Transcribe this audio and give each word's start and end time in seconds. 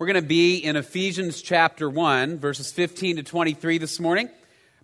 We're 0.00 0.06
going 0.06 0.22
to 0.22 0.28
be 0.28 0.58
in 0.58 0.76
Ephesians 0.76 1.42
chapter 1.42 1.90
1, 1.90 2.38
verses 2.38 2.70
15 2.70 3.16
to 3.16 3.24
23 3.24 3.78
this 3.78 3.98
morning. 3.98 4.30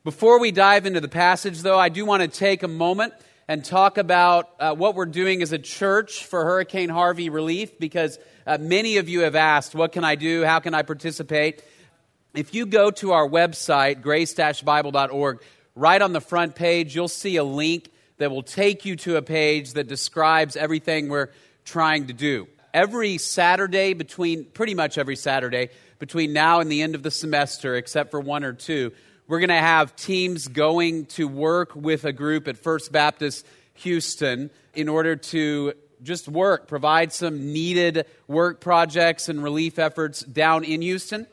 Before 0.02 0.40
we 0.40 0.50
dive 0.50 0.87
into 0.87 1.00
the 1.00 1.06
passage, 1.06 1.63
though, 1.63 1.79
I 1.79 1.89
do 1.89 2.05
want 2.05 2.23
to 2.23 2.29
take 2.29 2.65
a 2.65 2.68
moment 2.68 3.15
and 3.47 3.65
talk 3.65 3.97
about 3.97 4.50
uh, 4.58 4.75
what 4.75 4.97
we're 4.97 5.07
doing 5.07 5.41
as 5.41 5.53
a 5.53 5.58
church 5.58 6.25
for 6.25 6.45
Hurricane 6.45 6.89
Harvey 6.89 7.31
relief 7.31 7.79
because 7.79 8.19
uh, 8.45 8.59
many 8.61 8.96
of 8.96 9.09
you 9.09 9.21
have 9.21 9.37
asked, 9.37 9.73
What 9.73 9.93
can 9.93 10.03
I 10.03 10.16
do? 10.16 10.43
How 10.43 10.59
can 10.59 10.75
I 10.75 10.82
participate? 10.82 11.62
If 12.35 12.53
you 12.53 12.67
go 12.67 12.91
to 12.91 13.12
our 13.12 13.29
website, 13.29 14.03
grace-bible.org, 14.03 15.43
right 15.77 16.03
on 16.03 16.12
the 16.12 16.21
front 16.21 16.57
page, 16.57 16.93
you'll 16.93 17.07
see 17.07 17.37
a 17.37 17.45
link 17.45 17.89
that 18.17 18.33
will 18.33 18.43
take 18.43 18.85
you 18.85 18.96
to 18.96 19.17
a 19.17 19.23
page 19.23 19.75
that 19.75 19.87
describes 19.87 20.57
everything 20.57 21.09
we're 21.09 21.31
trying 21.65 22.09
to 22.09 22.12
do. 22.12 22.49
Every 22.75 23.18
Saturday, 23.18 23.95
between 23.95 24.46
pretty 24.46 24.74
much 24.74 24.98
every 24.98 25.14
Saturday, 25.14 25.69
between 26.01 26.32
now 26.32 26.59
and 26.59 26.69
the 26.69 26.82
end 26.82 26.96
of 26.96 27.05
the 27.05 27.10
semester, 27.12 27.77
except 27.77 28.10
for 28.10 28.19
one 28.19 28.42
or 28.42 28.52
two, 28.52 28.91
we're 29.28 29.38
going 29.38 29.51
to 29.51 29.55
have 29.55 29.95
teams 29.95 30.48
going 30.48 31.06
to 31.06 31.29
work 31.29 31.77
with 31.77 32.05
a 32.05 32.12
group 32.12 32.48
at 32.48 32.59
First 32.59 32.91
Baptist 32.91 33.46
Houston 33.74 34.51
in 34.74 34.88
order 34.88 35.15
to 35.15 35.74
just 36.02 36.27
work, 36.27 36.66
provide 36.66 37.12
some 37.12 37.52
needed 37.52 38.06
work 38.27 38.60
projects 38.60 39.29
and 39.29 39.41
relief 39.41 39.79
efforts 39.79 40.23
down 40.23 40.65
in 40.65 40.82
Houston. 40.82 41.29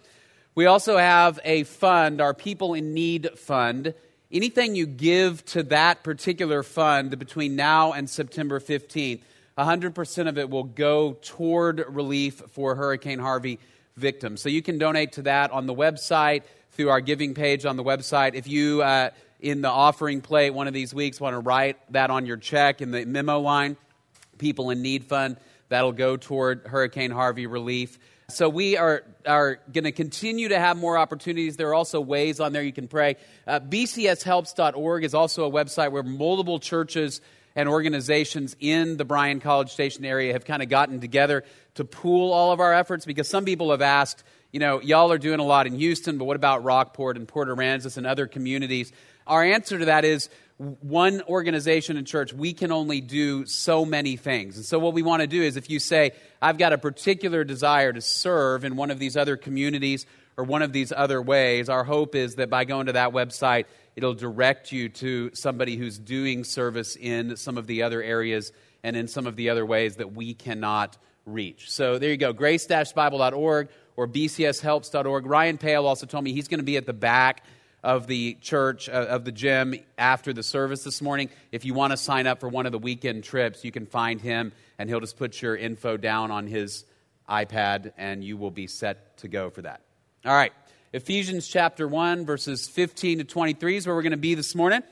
We 0.54 0.68
also 0.68 0.96
have 0.96 1.40
a 1.44 1.63
fund, 1.63 2.21
our 2.21 2.35
People 2.35 2.76
in 2.76 2.94
Need 2.94 3.32
Fund. 3.40 3.96
Anything 4.32 4.76
you 4.76 4.85
give 4.85 5.44
to 5.46 5.63
that 5.63 6.04
particular 6.04 6.62
fund 6.62 7.18
between 7.18 7.55
now 7.55 7.94
and 7.94 8.08
September 8.08 8.60
15th, 8.60 9.21
100% 9.58 10.28
of 10.28 10.38
it 10.38 10.50
will 10.50 10.64
go 10.64 11.18
toward 11.22 11.84
relief 11.90 12.41
for 12.52 12.76
Hurricane 12.76 13.20
Harvey 13.20 13.60
victims. 13.96 14.41
So 14.41 14.50
you 14.50 14.62
can 14.62 14.77
donate 14.77 15.14
to 15.14 15.24
that 15.24 15.52
on 15.52 15.66
the 15.66 15.76
website, 15.76 16.44
through 16.71 16.90
our 16.90 17.02
giving 17.02 17.34
page 17.34 17.66
on 17.66 17.76
the 17.76 17.84
website. 17.84 18.34
If 18.34 18.48
you, 18.48 18.82
uh, 18.82 19.10
in 19.40 19.62
the 19.62 19.70
offering 19.70 20.22
plate 20.22 20.52
one 20.52 20.68
of 20.68 20.74
these 20.74 20.94
weeks, 20.94 21.20
want 21.20 21.34
to 21.34 21.40
write 21.40 21.77
that 21.91 22.10
on 22.10 22.26
your 22.26 22.38
check 22.38 22.82
in 22.82 22.91
the 22.91 23.05
memo 23.05 23.40
line, 23.40 23.77
People 24.38 24.70
in 24.70 24.82
Need 24.82 25.05
Fund, 25.05 25.38
that'll 25.70 25.91
go 25.91 26.18
toward 26.18 26.66
Hurricane 26.66 27.12
Harvey 27.12 27.46
relief. 27.46 27.99
So 28.29 28.48
we 28.48 28.77
are, 28.77 29.04
are 29.26 29.60
going 29.72 29.84
to 29.84 29.91
continue 29.91 30.49
to 30.49 30.60
have 30.60 30.77
more 30.77 30.98
opportunities. 30.98 31.57
There 31.57 31.70
are 31.70 31.74
also 31.74 31.99
ways 31.99 32.40
on 32.40 32.54
there 32.54 32.63
you 32.63 32.72
can 32.72 32.88
pray. 32.88 33.18
Uh, 33.46 33.60
BCShelps.org 33.60 35.04
is 35.04 35.13
also 35.13 35.46
a 35.46 35.52
website 35.52 35.91
where 35.91 36.04
multiple 36.04 36.60
churches 36.60 37.20
and 37.55 37.68
organizations 37.68 38.55
in 38.60 38.98
the 38.98 39.05
Bryan 39.05 39.40
College 39.40 39.71
Station 39.71 40.05
area 40.05 40.34
have 40.34 40.46
kind 40.46 40.62
of 40.63 40.70
gotten 40.70 40.99
together 40.99 41.44
to 41.76 41.85
pool 41.85 42.32
all 42.32 42.52
of 42.52 42.60
our 42.60 42.74
efforts 42.74 43.05
because 43.05 43.27
some 43.27 43.46
people 43.46 43.71
have 43.71 43.82
asked, 43.82 44.24
you 44.52 44.60
know, 44.60 44.82
y'all 44.82 45.12
are 45.12 45.18
doing 45.18 45.40
a 45.40 45.46
lot 45.46 45.68
in 45.68 45.76
Houston, 45.76 46.18
but 46.18 46.26
what 46.26 46.35
about 46.35 46.63
Rockport 46.63 47.18
and 47.18 47.27
Port 47.27 47.48
Aransas 47.48 47.98
and 47.98 48.05
other 48.05 48.27
communities? 48.27 48.91
Our 49.27 49.44
answer 49.44 49.79
to 49.79 49.85
that 49.85 50.05
is 50.05 50.29
one 50.57 51.22
organization 51.24 51.98
and 51.98 52.05
church, 52.05 52.34
we 52.34 52.54
can 52.54 52.72
only 52.72 53.02
do 53.02 53.46
so 53.48 53.84
many 53.84 54.16
things. 54.16 54.57
And 54.57 54.66
so, 54.66 54.77
what 54.77 54.94
we 54.94 55.02
want 55.02 55.22
to 55.22 55.27
do 55.27 55.41
is 55.41 55.57
if 55.57 55.70
you 55.70 55.79
say, 55.79 56.12
I've 56.41 56.57
got 56.57 56.72
a 56.72 56.77
particular 56.77 57.44
desire 57.44 57.91
to 57.91 58.02
serve 58.02 58.63
in 58.63 58.76
one 58.76 58.91
of 58.91 58.99
these 58.99 59.18
other 59.18 59.38
communities 59.38 60.05
or 60.38 60.44
one 60.44 60.62
of 60.62 60.72
these 60.72 60.94
other 60.96 61.22
ways, 61.22 61.68
our 61.68 61.84
hope 61.84 62.13
is 62.13 62.35
that 62.35 62.49
by 62.49 62.66
going 62.66 62.85
to 62.85 62.94
that 62.94 63.12
website, 63.12 63.66
it'll 63.96 64.14
direct 64.14 64.72
you 64.72 64.90
to 64.90 65.31
somebody 65.34 65.75
who's 65.75 65.97
doing 65.97 66.44
service 66.44 66.96
in 66.96 67.36
some 67.38 67.58
of 67.58 67.68
the 67.68 67.84
other 67.84 68.02
areas 68.02 68.52
and 68.84 68.96
in 68.96 69.08
some 69.08 69.28
of 69.28 69.36
the 69.36 69.50
other 69.50 69.66
ways 69.66 69.97
that 69.97 70.14
we 70.14 70.34
cannot 70.34 70.97
reach. 71.25 71.70
So, 71.72 72.00
there 72.00 72.09
you 72.09 72.18
go 72.18 72.34
grace 72.34 72.66
bible.org 72.68 73.69
or 73.96 74.08
bcshelps.org. 74.08 75.25
Ryan 75.25 75.58
Pale 75.58 75.86
also 75.86 76.06
told 76.06 76.24
me 76.24 76.34
he's 76.34 76.47
going 76.47 76.59
to 76.59 76.66
be 76.66 76.78
at 76.78 76.86
the 76.86 76.94
back 76.94 77.44
of 77.84 78.08
the 78.08 78.36
church, 78.42 78.90
uh, 78.90 78.92
of 79.09 79.25
the 79.25 79.31
gym 79.31 79.75
after 79.97 80.34
the 80.34 80.44
service 80.44 80.84
this 80.84 81.01
morning. 81.01 81.30
If 81.51 81.66
you 81.66 81.74
want 81.74 81.91
to 81.91 81.97
sign 81.97 82.28
up 82.28 82.40
for 82.40 82.50
one 82.50 82.66
of 82.66 82.72
the 82.72 82.80
weekend 82.80 83.24
trips, 83.24 83.63
you 83.63 83.72
can 83.72 83.85
find 83.85 84.22
him 84.22 84.51
and 84.78 84.90
he'll 84.90 85.00
just 85.00 85.18
put 85.18 85.41
your 85.41 85.56
info 85.56 85.97
down 85.97 86.31
on 86.31 86.47
his 86.47 86.85
iPad 87.30 87.94
and 87.97 88.24
you 88.24 88.38
will 88.38 88.51
be 88.51 88.68
set 88.68 89.18
to 89.18 89.28
go 89.28 89.50
for 89.50 89.63
that. 89.63 89.81
All 90.25 90.34
right. 90.34 90.53
Ephesians 90.94 91.47
chapter 91.47 91.88
1, 91.88 92.25
verses 92.25 92.68
15 92.68 93.19
to 93.19 93.24
23 93.24 93.78
is 93.78 93.88
where 93.88 93.96
we're 93.96 94.02
going 94.02 94.12
to 94.12 94.18
be 94.18 94.35
this 94.35 94.53
morning. 94.53 94.84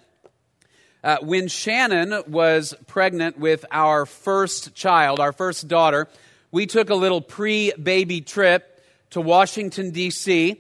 Uh, 1.04 1.18
when 1.22 1.50
Shannon 1.50 2.24
was 2.26 2.74
pregnant 2.88 3.38
with 3.38 3.66
our 3.70 4.06
first 4.06 4.74
child, 4.74 5.20
our 5.20 5.34
first 5.34 5.68
daughter, 5.68 6.08
we 6.54 6.68
took 6.68 6.90
a 6.90 6.96
little 6.96 7.20
pre 7.20 7.74
baby 7.74 8.22
trip 8.22 8.82
to 9.10 9.20
Washington, 9.20 9.92
D.C. 9.92 10.52
Uh, 10.52 10.58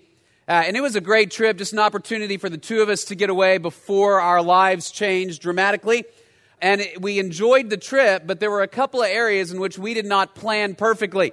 and 0.51 0.75
it 0.75 0.81
was 0.81 0.97
a 0.97 1.01
great 1.01 1.31
trip, 1.31 1.57
just 1.57 1.71
an 1.71 1.79
opportunity 1.79 2.35
for 2.35 2.49
the 2.49 2.57
two 2.57 2.81
of 2.81 2.89
us 2.89 3.05
to 3.05 3.15
get 3.15 3.29
away 3.29 3.59
before 3.59 4.19
our 4.19 4.41
lives 4.41 4.91
changed 4.91 5.41
dramatically. 5.41 6.03
And 6.61 6.81
it, 6.81 7.01
we 7.01 7.17
enjoyed 7.17 7.69
the 7.69 7.77
trip, 7.77 8.23
but 8.27 8.41
there 8.41 8.51
were 8.51 8.63
a 8.63 8.67
couple 8.67 9.01
of 9.01 9.07
areas 9.07 9.53
in 9.53 9.61
which 9.61 9.79
we 9.79 9.93
did 9.93 10.05
not 10.05 10.35
plan 10.35 10.75
perfectly. 10.75 11.31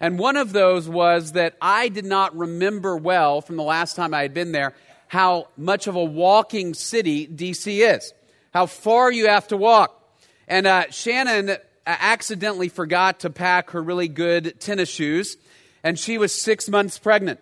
And 0.00 0.18
one 0.18 0.36
of 0.36 0.52
those 0.52 0.88
was 0.88 1.32
that 1.32 1.54
I 1.60 1.88
did 1.88 2.04
not 2.04 2.36
remember 2.36 2.96
well 2.96 3.40
from 3.40 3.56
the 3.56 3.62
last 3.62 3.96
time 3.96 4.12
I 4.12 4.22
had 4.22 4.34
been 4.34 4.52
there 4.52 4.74
how 5.08 5.48
much 5.56 5.86
of 5.86 5.94
a 5.94 6.04
walking 6.04 6.74
city 6.74 7.26
DC 7.26 7.94
is, 7.94 8.12
how 8.52 8.66
far 8.66 9.12
you 9.12 9.28
have 9.28 9.46
to 9.48 9.56
walk. 9.56 10.00
And 10.48 10.66
uh, 10.66 10.90
Shannon 10.90 11.50
uh, 11.50 11.56
accidentally 11.86 12.68
forgot 12.68 13.20
to 13.20 13.30
pack 13.30 13.70
her 13.70 13.82
really 13.82 14.08
good 14.08 14.58
tennis 14.60 14.88
shoes, 14.88 15.36
and 15.82 15.98
she 15.98 16.18
was 16.18 16.34
six 16.34 16.68
months 16.68 16.98
pregnant. 16.98 17.38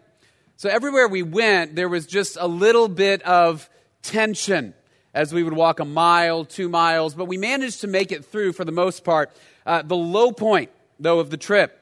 So 0.56 0.68
everywhere 0.68 1.08
we 1.08 1.22
went, 1.22 1.74
there 1.74 1.88
was 1.88 2.06
just 2.06 2.36
a 2.38 2.46
little 2.46 2.88
bit 2.88 3.22
of 3.22 3.70
tension 4.02 4.74
as 5.14 5.32
we 5.32 5.42
would 5.42 5.52
walk 5.52 5.80
a 5.80 5.84
mile, 5.84 6.44
two 6.44 6.68
miles, 6.68 7.14
but 7.14 7.24
we 7.24 7.36
managed 7.36 7.80
to 7.82 7.86
make 7.86 8.12
it 8.12 8.24
through 8.24 8.52
for 8.52 8.64
the 8.64 8.72
most 8.72 9.04
part. 9.04 9.30
Uh, 9.66 9.82
the 9.82 9.96
low 9.96 10.32
point, 10.32 10.70
though, 11.00 11.20
of 11.20 11.30
the 11.30 11.36
trip 11.36 11.81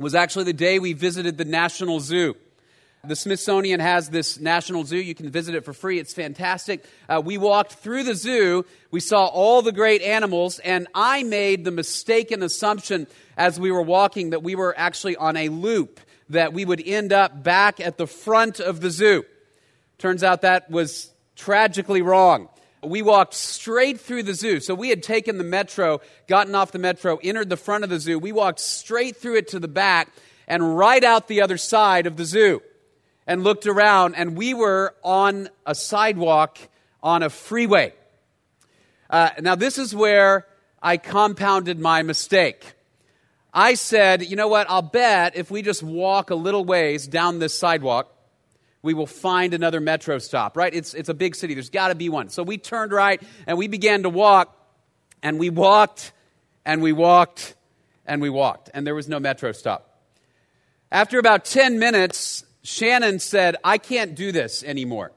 was 0.00 0.14
actually 0.14 0.44
the 0.44 0.52
day 0.54 0.78
we 0.78 0.94
visited 0.94 1.36
the 1.36 1.44
National 1.44 2.00
Zoo. 2.00 2.34
The 3.04 3.16
Smithsonian 3.16 3.80
has 3.80 4.10
this 4.10 4.40
National 4.40 4.84
Zoo. 4.84 4.98
You 4.98 5.14
can 5.14 5.30
visit 5.30 5.54
it 5.54 5.64
for 5.64 5.72
free. 5.72 5.98
It's 5.98 6.12
fantastic. 6.12 6.84
Uh, 7.08 7.22
we 7.24 7.38
walked 7.38 7.74
through 7.74 8.04
the 8.04 8.14
zoo. 8.14 8.64
We 8.90 9.00
saw 9.00 9.26
all 9.26 9.62
the 9.62 9.72
great 9.72 10.02
animals, 10.02 10.58
and 10.58 10.86
I 10.94 11.22
made 11.22 11.64
the 11.64 11.70
mistaken 11.70 12.42
assumption 12.42 13.06
as 13.36 13.58
we 13.58 13.70
were 13.70 13.82
walking 13.82 14.30
that 14.30 14.42
we 14.42 14.54
were 14.54 14.74
actually 14.76 15.16
on 15.16 15.36
a 15.36 15.48
loop 15.48 16.00
that 16.30 16.52
we 16.52 16.64
would 16.64 16.82
end 16.86 17.12
up 17.12 17.42
back 17.42 17.80
at 17.80 17.98
the 17.98 18.06
front 18.06 18.60
of 18.60 18.80
the 18.80 18.90
zoo. 18.90 19.24
Turns 19.98 20.22
out 20.22 20.42
that 20.42 20.70
was 20.70 21.10
tragically 21.36 22.02
wrong. 22.02 22.48
We 22.82 23.02
walked 23.02 23.34
straight 23.34 24.00
through 24.00 24.22
the 24.22 24.34
zoo. 24.34 24.60
So 24.60 24.74
we 24.74 24.88
had 24.88 25.02
taken 25.02 25.38
the 25.38 25.44
metro, 25.44 26.00
gotten 26.26 26.54
off 26.54 26.72
the 26.72 26.78
metro, 26.78 27.18
entered 27.22 27.50
the 27.50 27.56
front 27.56 27.84
of 27.84 27.90
the 27.90 28.00
zoo. 28.00 28.18
We 28.18 28.32
walked 28.32 28.60
straight 28.60 29.16
through 29.16 29.36
it 29.36 29.48
to 29.48 29.58
the 29.58 29.68
back 29.68 30.08
and 30.48 30.76
right 30.76 31.04
out 31.04 31.28
the 31.28 31.42
other 31.42 31.58
side 31.58 32.06
of 32.06 32.16
the 32.16 32.24
zoo 32.24 32.62
and 33.26 33.44
looked 33.44 33.66
around, 33.66 34.16
and 34.16 34.36
we 34.36 34.54
were 34.54 34.94
on 35.04 35.48
a 35.64 35.74
sidewalk 35.74 36.58
on 37.02 37.22
a 37.22 37.30
freeway. 37.30 37.92
Uh, 39.08 39.30
now, 39.40 39.54
this 39.54 39.78
is 39.78 39.94
where 39.94 40.46
I 40.82 40.96
compounded 40.96 41.78
my 41.78 42.02
mistake. 42.02 42.74
I 43.52 43.74
said, 43.74 44.24
you 44.24 44.36
know 44.36 44.48
what, 44.48 44.70
I'll 44.70 44.82
bet 44.82 45.36
if 45.36 45.50
we 45.50 45.62
just 45.62 45.82
walk 45.82 46.30
a 46.30 46.34
little 46.34 46.64
ways 46.64 47.06
down 47.06 47.38
this 47.38 47.58
sidewalk, 47.58 48.12
we 48.82 48.94
will 48.94 49.06
find 49.06 49.52
another 49.54 49.80
metro 49.80 50.18
stop, 50.18 50.56
right? 50.56 50.72
It's, 50.72 50.94
it's 50.94 51.08
a 51.08 51.14
big 51.14 51.34
city. 51.34 51.54
There's 51.54 51.70
got 51.70 51.88
to 51.88 51.94
be 51.94 52.08
one. 52.08 52.30
So 52.30 52.42
we 52.42 52.58
turned 52.58 52.92
right 52.92 53.22
and 53.46 53.58
we 53.58 53.68
began 53.68 54.04
to 54.04 54.08
walk, 54.08 54.56
and 55.22 55.38
we 55.38 55.50
walked, 55.50 56.12
and 56.64 56.82
we 56.82 56.92
walked, 56.92 57.54
and 58.06 58.22
we 58.22 58.30
walked, 58.30 58.70
and 58.72 58.86
there 58.86 58.94
was 58.94 59.08
no 59.08 59.20
metro 59.20 59.52
stop. 59.52 59.86
After 60.90 61.18
about 61.18 61.44
10 61.44 61.78
minutes, 61.78 62.44
Shannon 62.62 63.18
said, 63.18 63.56
I 63.62 63.78
can't 63.78 64.14
do 64.14 64.32
this 64.32 64.64
anymore, 64.64 65.12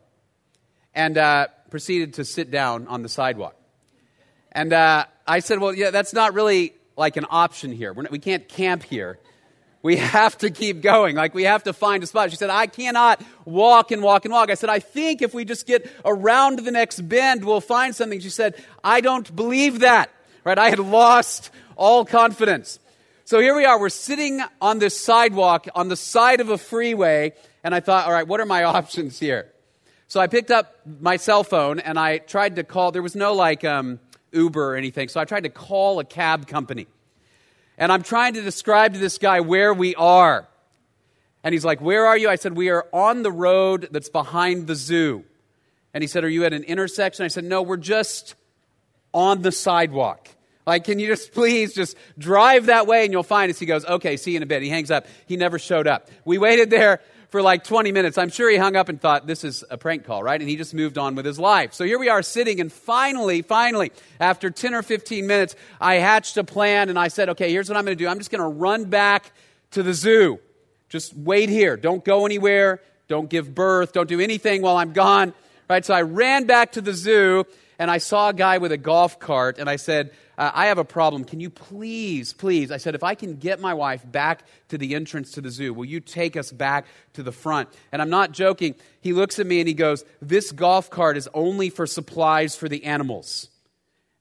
and 0.93 1.17
uh, 1.17 1.47
proceeded 1.69 2.15
to 2.15 2.25
sit 2.25 2.51
down 2.51 2.87
on 2.87 3.01
the 3.01 3.09
sidewalk. 3.09 3.55
And 4.51 4.71
uh, 4.71 5.05
I 5.25 5.39
said, 5.39 5.59
Well, 5.59 5.73
yeah, 5.73 5.89
that's 5.89 6.13
not 6.13 6.33
really 6.33 6.73
like 6.95 7.17
an 7.17 7.25
option 7.29 7.71
here. 7.71 7.93
Not, 7.93 8.11
we 8.11 8.19
can't 8.19 8.47
camp 8.47 8.83
here. 8.83 9.19
We 9.83 9.97
have 9.97 10.37
to 10.39 10.49
keep 10.49 10.81
going. 10.81 11.17
Like 11.17 11.35
we 11.35 11.43
have 11.43 11.63
to 11.63 11.73
find 11.73 12.01
a 12.03 12.07
spot. 12.07 12.31
She 12.31 12.37
said, 12.37 12.49
I 12.49 12.67
cannot 12.67 13.21
walk 13.43 13.91
and 13.91 14.01
walk 14.01 14.23
and 14.23 14.33
walk. 14.33 14.49
I 14.49 14.53
said, 14.55 14.69
I 14.69 14.79
think 14.79 15.21
if 15.21 15.33
we 15.33 15.43
just 15.43 15.67
get 15.67 15.91
around 16.05 16.59
the 16.59 16.71
next 16.71 17.01
bend, 17.01 17.43
we'll 17.43 17.59
find 17.59 17.93
something. 17.93 18.21
She 18.21 18.29
said, 18.29 18.55
I 18.81 19.01
don't 19.01 19.35
believe 19.35 19.79
that. 19.79 20.09
Right? 20.45 20.57
I 20.57 20.69
had 20.69 20.79
lost 20.79 21.51
all 21.75 22.05
confidence. 22.05 22.79
So 23.25 23.41
here 23.41 23.55
we 23.55 23.65
are. 23.65 23.77
We're 23.77 23.89
sitting 23.89 24.41
on 24.61 24.79
this 24.79 24.99
sidewalk 24.99 25.67
on 25.75 25.89
the 25.89 25.97
side 25.97 26.39
of 26.39 26.49
a 26.49 26.57
freeway. 26.57 27.33
And 27.61 27.75
I 27.75 27.81
thought, 27.81 28.07
all 28.07 28.13
right, 28.13 28.27
what 28.27 28.39
are 28.39 28.45
my 28.45 28.63
options 28.77 29.19
here? 29.19 29.51
So 30.07 30.21
I 30.21 30.27
picked 30.27 30.49
up 30.49 30.79
my 31.01 31.17
cell 31.17 31.43
phone 31.43 31.79
and 31.79 31.99
I 31.99 32.19
tried 32.19 32.55
to 32.55 32.63
call. 32.63 32.93
There 32.93 33.01
was 33.01 33.17
no 33.17 33.33
like, 33.33 33.65
um, 33.65 33.99
Uber 34.31 34.71
or 34.71 34.75
anything. 34.77 35.09
So 35.09 35.19
I 35.19 35.25
tried 35.25 35.43
to 35.43 35.49
call 35.49 35.99
a 35.99 36.05
cab 36.05 36.47
company. 36.47 36.87
And 37.77 37.91
I'm 37.91 38.03
trying 38.03 38.35
to 38.35 38.41
describe 38.41 38.93
to 38.93 38.99
this 38.99 39.17
guy 39.17 39.39
where 39.41 39.73
we 39.73 39.95
are. 39.95 40.47
And 41.43 41.53
he's 41.53 41.65
like, 41.65 41.81
Where 41.81 42.05
are 42.05 42.17
you? 42.17 42.29
I 42.29 42.35
said, 42.35 42.55
We 42.55 42.69
are 42.69 42.87
on 42.93 43.23
the 43.23 43.31
road 43.31 43.89
that's 43.91 44.09
behind 44.09 44.67
the 44.67 44.75
zoo. 44.75 45.23
And 45.93 46.03
he 46.03 46.07
said, 46.07 46.23
Are 46.23 46.29
you 46.29 46.45
at 46.45 46.53
an 46.53 46.63
intersection? 46.63 47.25
I 47.25 47.27
said, 47.27 47.43
No, 47.43 47.61
we're 47.61 47.77
just 47.77 48.35
on 49.13 49.41
the 49.41 49.51
sidewalk. 49.51 50.29
Like, 50.65 50.85
can 50.85 50.99
you 50.99 51.07
just 51.07 51.31
please 51.33 51.73
just 51.73 51.97
drive 52.17 52.67
that 52.67 52.87
way 52.87 53.03
and 53.03 53.11
you'll 53.11 53.23
find 53.23 53.49
us? 53.49 53.59
He 53.59 53.65
goes, 53.65 53.85
Okay, 53.85 54.17
see 54.17 54.31
you 54.31 54.37
in 54.37 54.43
a 54.43 54.47
bit. 54.47 54.61
He 54.61 54.69
hangs 54.69 54.91
up. 54.91 55.07
He 55.25 55.35
never 55.35 55.59
showed 55.59 55.87
up. 55.87 56.09
We 56.25 56.37
waited 56.37 56.69
there 56.69 57.01
for 57.33 57.41
like 57.41 57.63
20 57.63 57.91
minutes. 57.91 58.19
I'm 58.19 58.29
sure 58.29 58.47
he 58.47 58.57
hung 58.57 58.75
up 58.75 58.89
and 58.89 59.01
thought, 59.01 59.25
This 59.25 59.43
is 59.43 59.63
a 59.71 59.75
prank 59.75 60.05
call, 60.05 60.21
right? 60.21 60.39
And 60.39 60.47
he 60.47 60.55
just 60.55 60.75
moved 60.75 60.99
on 60.99 61.15
with 61.15 61.25
his 61.25 61.39
life. 61.39 61.73
So 61.73 61.83
here 61.83 61.97
we 61.97 62.07
are 62.07 62.21
sitting, 62.21 62.59
and 62.59 62.71
finally, 62.71 63.41
finally, 63.41 63.91
after 64.19 64.51
10 64.51 64.75
or 64.75 64.83
15 64.83 65.25
minutes, 65.25 65.55
I 65.81 65.95
hatched 65.95 66.37
a 66.37 66.43
plan 66.43 66.89
and 66.89 66.99
I 66.99 67.07
said, 67.07 67.29
Okay, 67.29 67.49
here's 67.49 67.67
what 67.67 67.75
I'm 67.75 67.85
going 67.85 67.97
to 67.97 68.03
do. 68.03 68.07
I'm 68.07 68.19
just 68.19 68.29
going 68.29 68.43
to 68.43 68.47
run 68.47 68.85
back 68.85 69.31
to 69.71 69.81
the 69.81 69.95
zoo. 69.95 70.41
Just 70.89 71.17
wait 71.17 71.49
here. 71.49 71.75
Don't 71.75 72.05
go 72.05 72.27
anywhere. 72.27 72.83
Don't 73.07 73.31
give 73.31 73.55
birth. 73.55 73.93
Don't 73.93 74.07
do 74.07 74.19
anything 74.19 74.61
while 74.61 74.77
I'm 74.77 74.93
gone. 74.93 75.33
Right? 75.67 75.83
So 75.83 75.95
I 75.95 76.03
ran 76.03 76.45
back 76.45 76.73
to 76.73 76.81
the 76.81 76.93
zoo 76.93 77.45
and 77.79 77.89
I 77.89 77.97
saw 77.97 78.29
a 78.29 78.33
guy 78.33 78.59
with 78.59 78.71
a 78.71 78.77
golf 78.77 79.19
cart 79.19 79.57
and 79.57 79.67
I 79.67 79.77
said, 79.77 80.11
uh, 80.37 80.51
I 80.53 80.67
have 80.67 80.77
a 80.77 80.85
problem. 80.85 81.23
Can 81.23 81.39
you 81.39 81.49
please, 81.49 82.33
please? 82.33 82.71
I 82.71 82.77
said, 82.77 82.95
if 82.95 83.03
I 83.03 83.15
can 83.15 83.35
get 83.35 83.59
my 83.59 83.73
wife 83.73 84.03
back 84.09 84.43
to 84.69 84.77
the 84.77 84.95
entrance 84.95 85.31
to 85.31 85.41
the 85.41 85.51
zoo, 85.51 85.73
will 85.73 85.85
you 85.85 85.99
take 85.99 86.35
us 86.35 86.51
back 86.51 86.85
to 87.13 87.23
the 87.23 87.31
front? 87.31 87.69
And 87.91 88.01
I'm 88.01 88.09
not 88.09 88.31
joking. 88.31 88.75
He 89.01 89.13
looks 89.13 89.39
at 89.39 89.45
me 89.45 89.59
and 89.59 89.67
he 89.67 89.73
goes, 89.73 90.03
This 90.21 90.51
golf 90.51 90.89
cart 90.89 91.17
is 91.17 91.29
only 91.33 91.69
for 91.69 91.85
supplies 91.85 92.55
for 92.55 92.67
the 92.67 92.83
animals. 92.85 93.49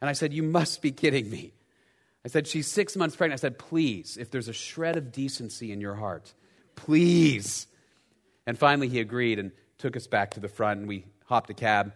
And 0.00 0.10
I 0.10 0.12
said, 0.12 0.32
You 0.32 0.42
must 0.42 0.82
be 0.82 0.92
kidding 0.92 1.30
me. 1.30 1.52
I 2.24 2.28
said, 2.28 2.46
She's 2.46 2.66
six 2.66 2.96
months 2.96 3.16
pregnant. 3.16 3.40
I 3.40 3.42
said, 3.42 3.58
Please, 3.58 4.18
if 4.18 4.30
there's 4.30 4.48
a 4.48 4.52
shred 4.52 4.96
of 4.96 5.12
decency 5.12 5.72
in 5.72 5.80
your 5.80 5.94
heart, 5.94 6.34
Please. 6.76 7.66
And 8.46 8.58
finally, 8.58 8.88
he 8.88 9.00
agreed 9.00 9.38
and 9.38 9.52
took 9.78 9.96
us 9.96 10.06
back 10.06 10.32
to 10.32 10.40
the 10.40 10.48
front, 10.48 10.80
and 10.80 10.88
we 10.88 11.04
hopped 11.26 11.50
a 11.50 11.54
cab. 11.54 11.92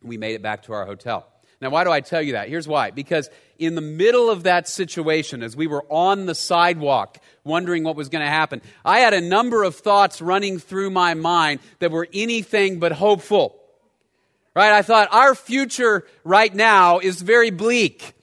And 0.00 0.08
we 0.08 0.16
made 0.16 0.34
it 0.34 0.42
back 0.42 0.62
to 0.64 0.72
our 0.72 0.86
hotel. 0.86 1.26
Now, 1.60 1.70
why 1.70 1.82
do 1.82 1.90
I 1.90 2.00
tell 2.00 2.22
you 2.22 2.32
that? 2.32 2.48
Here's 2.48 2.68
why. 2.68 2.92
Because 2.92 3.30
in 3.58 3.74
the 3.74 3.80
middle 3.80 4.30
of 4.30 4.44
that 4.44 4.68
situation, 4.68 5.42
as 5.42 5.56
we 5.56 5.66
were 5.66 5.84
on 5.88 6.26
the 6.26 6.34
sidewalk 6.34 7.18
wondering 7.42 7.82
what 7.82 7.96
was 7.96 8.08
going 8.08 8.24
to 8.24 8.30
happen, 8.30 8.62
I 8.84 9.00
had 9.00 9.12
a 9.12 9.20
number 9.20 9.64
of 9.64 9.74
thoughts 9.74 10.22
running 10.22 10.58
through 10.58 10.90
my 10.90 11.14
mind 11.14 11.60
that 11.80 11.90
were 11.90 12.08
anything 12.12 12.78
but 12.78 12.92
hopeful. 12.92 13.56
Right? 14.54 14.72
I 14.72 14.82
thought 14.82 15.08
our 15.12 15.34
future 15.34 16.06
right 16.22 16.54
now 16.54 17.00
is 17.00 17.22
very 17.22 17.50
bleak. 17.50 18.14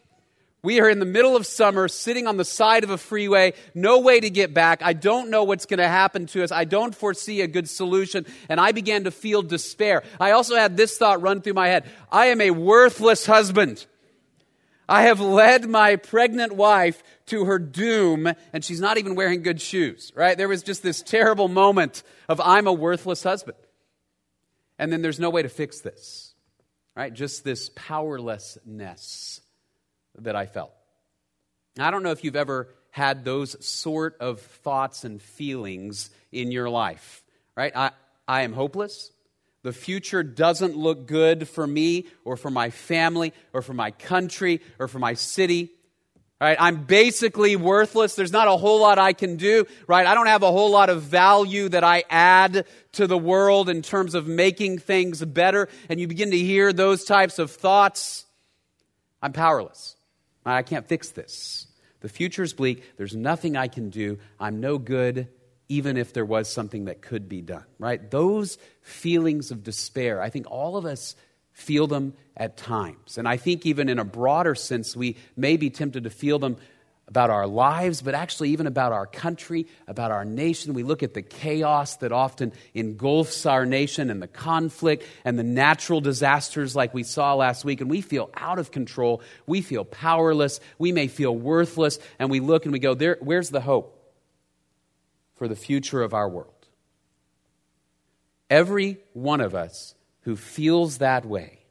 We 0.66 0.82
are 0.82 0.90
in 0.90 0.98
the 0.98 1.06
middle 1.06 1.36
of 1.36 1.46
summer, 1.46 1.88
sitting 1.88 2.26
on 2.26 2.38
the 2.38 2.44
side 2.44 2.84
of 2.84 2.90
a 2.90 2.98
freeway, 2.98 3.54
no 3.76 4.00
way 4.00 4.20
to 4.20 4.32
get 4.32 4.52
back. 4.52 4.82
I 4.82 4.94
don't 4.94 5.30
know 5.30 5.44
what's 5.44 5.68
going 5.68 5.78
to 5.78 5.88
happen 5.88 6.26
to 6.28 6.44
us. 6.44 6.52
I 6.52 6.66
don't 6.66 6.96
foresee 6.96 7.42
a 7.42 7.48
good 7.48 7.70
solution. 7.70 8.26
And 8.50 8.60
I 8.60 8.72
began 8.72 9.04
to 9.04 9.12
feel 9.12 9.44
despair. 9.44 10.02
I 10.20 10.32
also 10.32 10.56
had 10.56 10.76
this 10.76 10.98
thought 10.98 11.22
run 11.22 11.42
through 11.42 11.54
my 11.54 11.68
head 11.68 11.86
I 12.12 12.28
am 12.28 12.42
a 12.42 12.50
worthless 12.50 13.28
husband. 13.28 13.86
I 14.90 15.04
have 15.04 15.20
led 15.20 15.70
my 15.70 15.98
pregnant 15.98 16.56
wife 16.56 17.04
to 17.28 17.46
her 17.46 17.60
doom, 17.60 18.28
and 18.52 18.64
she's 18.64 18.82
not 18.82 18.98
even 18.98 19.14
wearing 19.14 19.44
good 19.44 19.62
shoes, 19.62 20.12
right? 20.16 20.36
There 20.36 20.48
was 20.48 20.64
just 20.64 20.82
this 20.82 21.04
terrible 21.04 21.48
moment 21.48 22.02
of 22.28 22.42
I'm 22.42 22.66
a 22.66 22.74
worthless 22.74 23.22
husband. 23.22 23.58
And 24.80 24.92
then 24.92 25.04
there's 25.04 25.20
no 25.20 25.30
way 25.30 25.44
to 25.44 25.50
fix 25.50 25.82
this, 25.82 26.34
right? 26.96 27.14
Just 27.14 27.44
this 27.44 27.70
powerlessness 27.76 29.42
that 30.20 30.36
I 30.36 30.46
felt. 30.46 30.74
I 31.80 31.92
don't 31.92 32.04
know 32.04 32.12
if 32.12 32.24
you've 32.24 32.36
ever 32.36 32.70
had 32.92 33.26
those 33.26 33.66
sort 33.66 34.18
of 34.20 34.40
thoughts 34.40 35.04
and 35.04 35.22
feelings 35.22 36.10
in 36.32 36.52
your 36.52 36.70
life, 36.70 37.24
right? 37.56 37.76
I, 37.76 37.92
I 38.28 38.44
am 38.44 38.54
hopeless. 38.54 39.12
The 39.64 39.74
future 39.74 40.24
doesn't 40.24 40.78
look 40.78 41.08
good 41.08 41.50
for 41.50 41.66
me 41.66 42.06
or 42.24 42.38
for 42.38 42.50
my 42.50 42.70
family 42.70 43.34
or 43.52 43.62
for 43.62 43.74
my 43.74 43.92
country 43.92 44.62
or 44.80 44.88
for 44.88 45.00
my 45.00 45.16
city. 45.16 45.72
Right? 46.40 46.58
I'm 46.60 46.84
basically 46.84 47.56
worthless. 47.56 48.16
There's 48.16 48.32
not 48.32 48.48
a 48.48 48.58
whole 48.58 48.82
lot 48.82 49.00
I 49.00 49.14
can 49.14 49.38
do, 49.38 49.66
right? 49.88 50.06
I 50.06 50.14
don't 50.14 50.28
have 50.28 50.44
a 50.44 50.52
whole 50.52 50.70
lot 50.70 50.90
of 50.90 51.02
value 51.02 51.70
that 51.70 51.84
I 51.84 52.04
add 52.10 52.66
to 52.94 53.08
the 53.08 53.18
world 53.18 53.70
in 53.70 53.82
terms 53.82 54.16
of 54.16 54.28
making 54.28 54.80
things 54.80 55.24
better. 55.24 55.70
And 55.90 56.00
you 56.00 56.08
begin 56.08 56.32
to 56.32 56.38
hear 56.38 56.72
those 56.72 57.06
types 57.06 57.40
of 57.40 57.52
thoughts. 57.52 58.26
I'm 59.22 59.34
powerless. 59.34 59.95
I 60.46 60.62
can't 60.62 60.88
fix 60.88 61.10
this. 61.10 61.68
The 62.02 62.10
future's 62.10 62.54
bleak. 62.54 62.84
There's 62.98 63.16
nothing 63.16 63.58
I 63.58 63.68
can 63.68 63.90
do. 63.90 64.20
I'm 64.40 64.60
no 64.60 64.78
good, 64.78 65.28
even 65.70 65.98
if 65.98 66.14
there 66.14 66.26
was 66.26 66.52
something 66.52 66.86
that 66.86 67.02
could 67.02 67.28
be 67.28 67.42
done, 67.42 67.66
right? 67.80 68.12
Those 68.12 68.58
feelings 68.82 69.50
of 69.52 69.64
despair, 69.64 70.22
I 70.22 70.30
think 70.30 70.50
all 70.50 70.78
of 70.78 70.86
us 70.86 71.16
feel 71.54 71.88
them 71.88 72.14
at 72.36 72.58
times. 72.58 73.18
And 73.18 73.28
I 73.28 73.38
think 73.38 73.66
even 73.66 73.90
in 73.90 73.98
a 73.98 74.06
broader 74.06 74.56
sense, 74.56 74.96
we 74.96 75.16
may 75.36 75.58
be 75.58 75.70
tempted 75.70 76.04
to 76.04 76.10
feel 76.10 76.38
them 76.38 76.58
about 77.08 77.30
our 77.30 77.46
lives, 77.46 78.02
but 78.02 78.16
actually 78.16 78.50
even 78.50 78.66
about 78.66 78.92
our 78.92 79.06
country, 79.06 79.68
about 79.88 80.12
our 80.12 80.26
nation. 80.26 80.74
We 80.74 80.84
look 80.84 81.04
at 81.04 81.14
the 81.14 81.22
chaos 81.22 81.98
that 81.98 82.12
often 82.12 82.52
engulfs 82.74 83.46
our 83.46 83.66
nation 83.66 84.10
and 84.10 84.22
the 84.22 84.28
conflict 84.28 85.06
and 85.24 85.38
the 85.38 85.44
natural 85.44 86.02
disasters 86.02 86.76
like 86.76 86.94
we 86.94 87.04
saw 87.04 87.36
last 87.36 87.64
week, 87.64 87.82
and 87.82 87.90
we 87.90 88.02
feel 88.02 88.30
out 88.34 88.58
of 88.58 88.72
control. 88.72 89.22
We 89.46 89.62
feel 89.62 89.86
powerless. 89.86 90.60
We 90.80 90.92
may 90.92 91.08
feel 91.08 91.36
worthless, 91.36 92.00
and 92.18 92.32
we 92.32 92.40
look 92.40 92.66
and 92.66 92.74
we 92.74 92.80
go, 92.80 92.96
there, 92.96 93.18
where's 93.22 93.52
the 93.52 93.62
hope 93.62 93.92
for 95.36 95.48
the 95.48 95.56
future 95.56 96.02
of 96.02 96.14
our 96.14 96.28
world? 96.28 96.52
Every 98.50 98.98
one 99.14 99.42
of 99.42 99.54
us 99.54 99.96
who 100.22 100.36
feels 100.36 101.00
that 101.00 101.26
way 101.26 101.65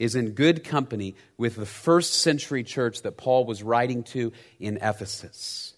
is 0.00 0.16
in 0.16 0.30
good 0.30 0.64
company 0.64 1.14
with 1.36 1.54
the 1.56 1.66
first 1.66 2.14
century 2.14 2.64
church 2.64 3.02
that 3.02 3.18
Paul 3.18 3.44
was 3.44 3.62
writing 3.62 4.02
to 4.04 4.32
in 4.58 4.78
Ephesus. 4.78 5.74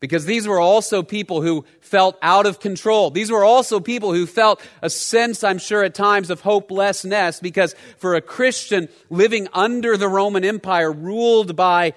Because 0.00 0.24
these 0.24 0.48
were 0.48 0.58
also 0.58 1.02
people 1.02 1.42
who 1.42 1.66
felt 1.82 2.16
out 2.22 2.46
of 2.46 2.58
control. 2.58 3.10
These 3.10 3.30
were 3.30 3.44
also 3.44 3.78
people 3.78 4.14
who 4.14 4.26
felt 4.26 4.66
a 4.80 4.88
sense, 4.88 5.44
I'm 5.44 5.58
sure, 5.58 5.84
at 5.84 5.94
times 5.94 6.30
of 6.30 6.40
hopelessness. 6.40 7.38
Because 7.40 7.74
for 7.98 8.14
a 8.14 8.22
Christian 8.22 8.88
living 9.10 9.46
under 9.52 9.98
the 9.98 10.08
Roman 10.08 10.42
Empire, 10.42 10.90
ruled 10.90 11.54
by 11.54 11.92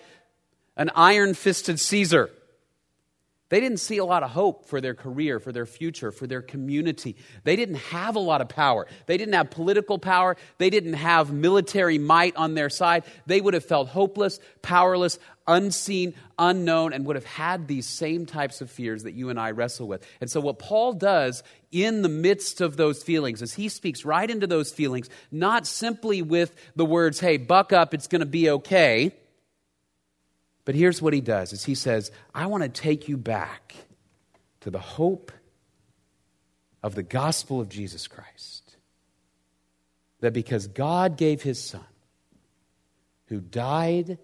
an 0.75 0.91
iron 0.93 1.33
fisted 1.33 1.79
Caesar, 1.79 2.29
they 3.53 3.59
didn't 3.59 3.81
see 3.81 3.99
a 3.99 4.05
lot 4.05 4.23
of 4.23 4.31
hope 4.31 4.65
for 4.65 4.81
their 4.81 4.95
career, 4.95 5.39
for 5.39 5.51
their 5.51 5.67
future, 5.67 6.11
for 6.11 6.25
their 6.25 6.41
community. 6.41 7.15
They 7.43 7.55
didn't 7.55 7.75
have 7.75 8.15
a 8.15 8.19
lot 8.19 8.41
of 8.41 8.49
power. 8.49 8.87
They 9.05 9.15
didn't 9.15 9.35
have 9.35 9.51
political 9.51 9.99
power. 9.99 10.37
They 10.57 10.71
didn't 10.71 10.93
have 10.93 11.31
military 11.31 11.99
might 11.99 12.35
on 12.35 12.55
their 12.55 12.71
side. 12.71 13.03
They 13.27 13.39
would 13.39 13.53
have 13.53 13.63
felt 13.63 13.89
hopeless, 13.89 14.39
powerless, 14.63 15.19
unseen, 15.45 16.15
unknown, 16.39 16.93
and 16.93 17.05
would 17.05 17.15
have 17.15 17.25
had 17.25 17.67
these 17.67 17.85
same 17.85 18.25
types 18.25 18.59
of 18.59 18.71
fears 18.71 19.03
that 19.03 19.13
you 19.13 19.29
and 19.29 19.39
I 19.39 19.51
wrestle 19.51 19.87
with. 19.87 20.03
And 20.19 20.31
so, 20.31 20.39
what 20.39 20.57
Paul 20.57 20.93
does 20.93 21.43
in 21.71 22.01
the 22.01 22.09
midst 22.09 22.59
of 22.59 22.75
those 22.75 23.03
feelings 23.03 23.43
is 23.43 23.53
he 23.53 23.69
speaks 23.69 24.03
right 24.03 24.31
into 24.31 24.47
those 24.47 24.71
feelings, 24.71 25.11
not 25.31 25.67
simply 25.67 26.23
with 26.23 26.55
the 26.75 26.85
words, 26.85 27.19
hey, 27.19 27.37
buck 27.37 27.71
up, 27.71 27.93
it's 27.93 28.07
going 28.07 28.21
to 28.21 28.25
be 28.25 28.49
okay 28.49 29.13
but 30.65 30.75
here's 30.75 31.01
what 31.01 31.13
he 31.13 31.21
does 31.21 31.53
is 31.53 31.65
he 31.65 31.75
says, 31.75 32.11
I 32.33 32.45
want 32.45 32.63
to 32.63 32.69
take 32.69 33.07
you 33.07 33.17
back 33.17 33.75
to 34.61 34.71
the 34.71 34.79
hope 34.79 35.31
of 36.81 36.95
the 36.95 37.03
gospel 37.03 37.59
of 37.59 37.69
Jesus 37.69 38.07
Christ. 38.07 38.77
That 40.21 40.33
because 40.33 40.67
God 40.67 41.17
gave 41.17 41.41
his 41.41 41.61
son, 41.61 41.83
who 43.27 43.41
died 43.41 44.17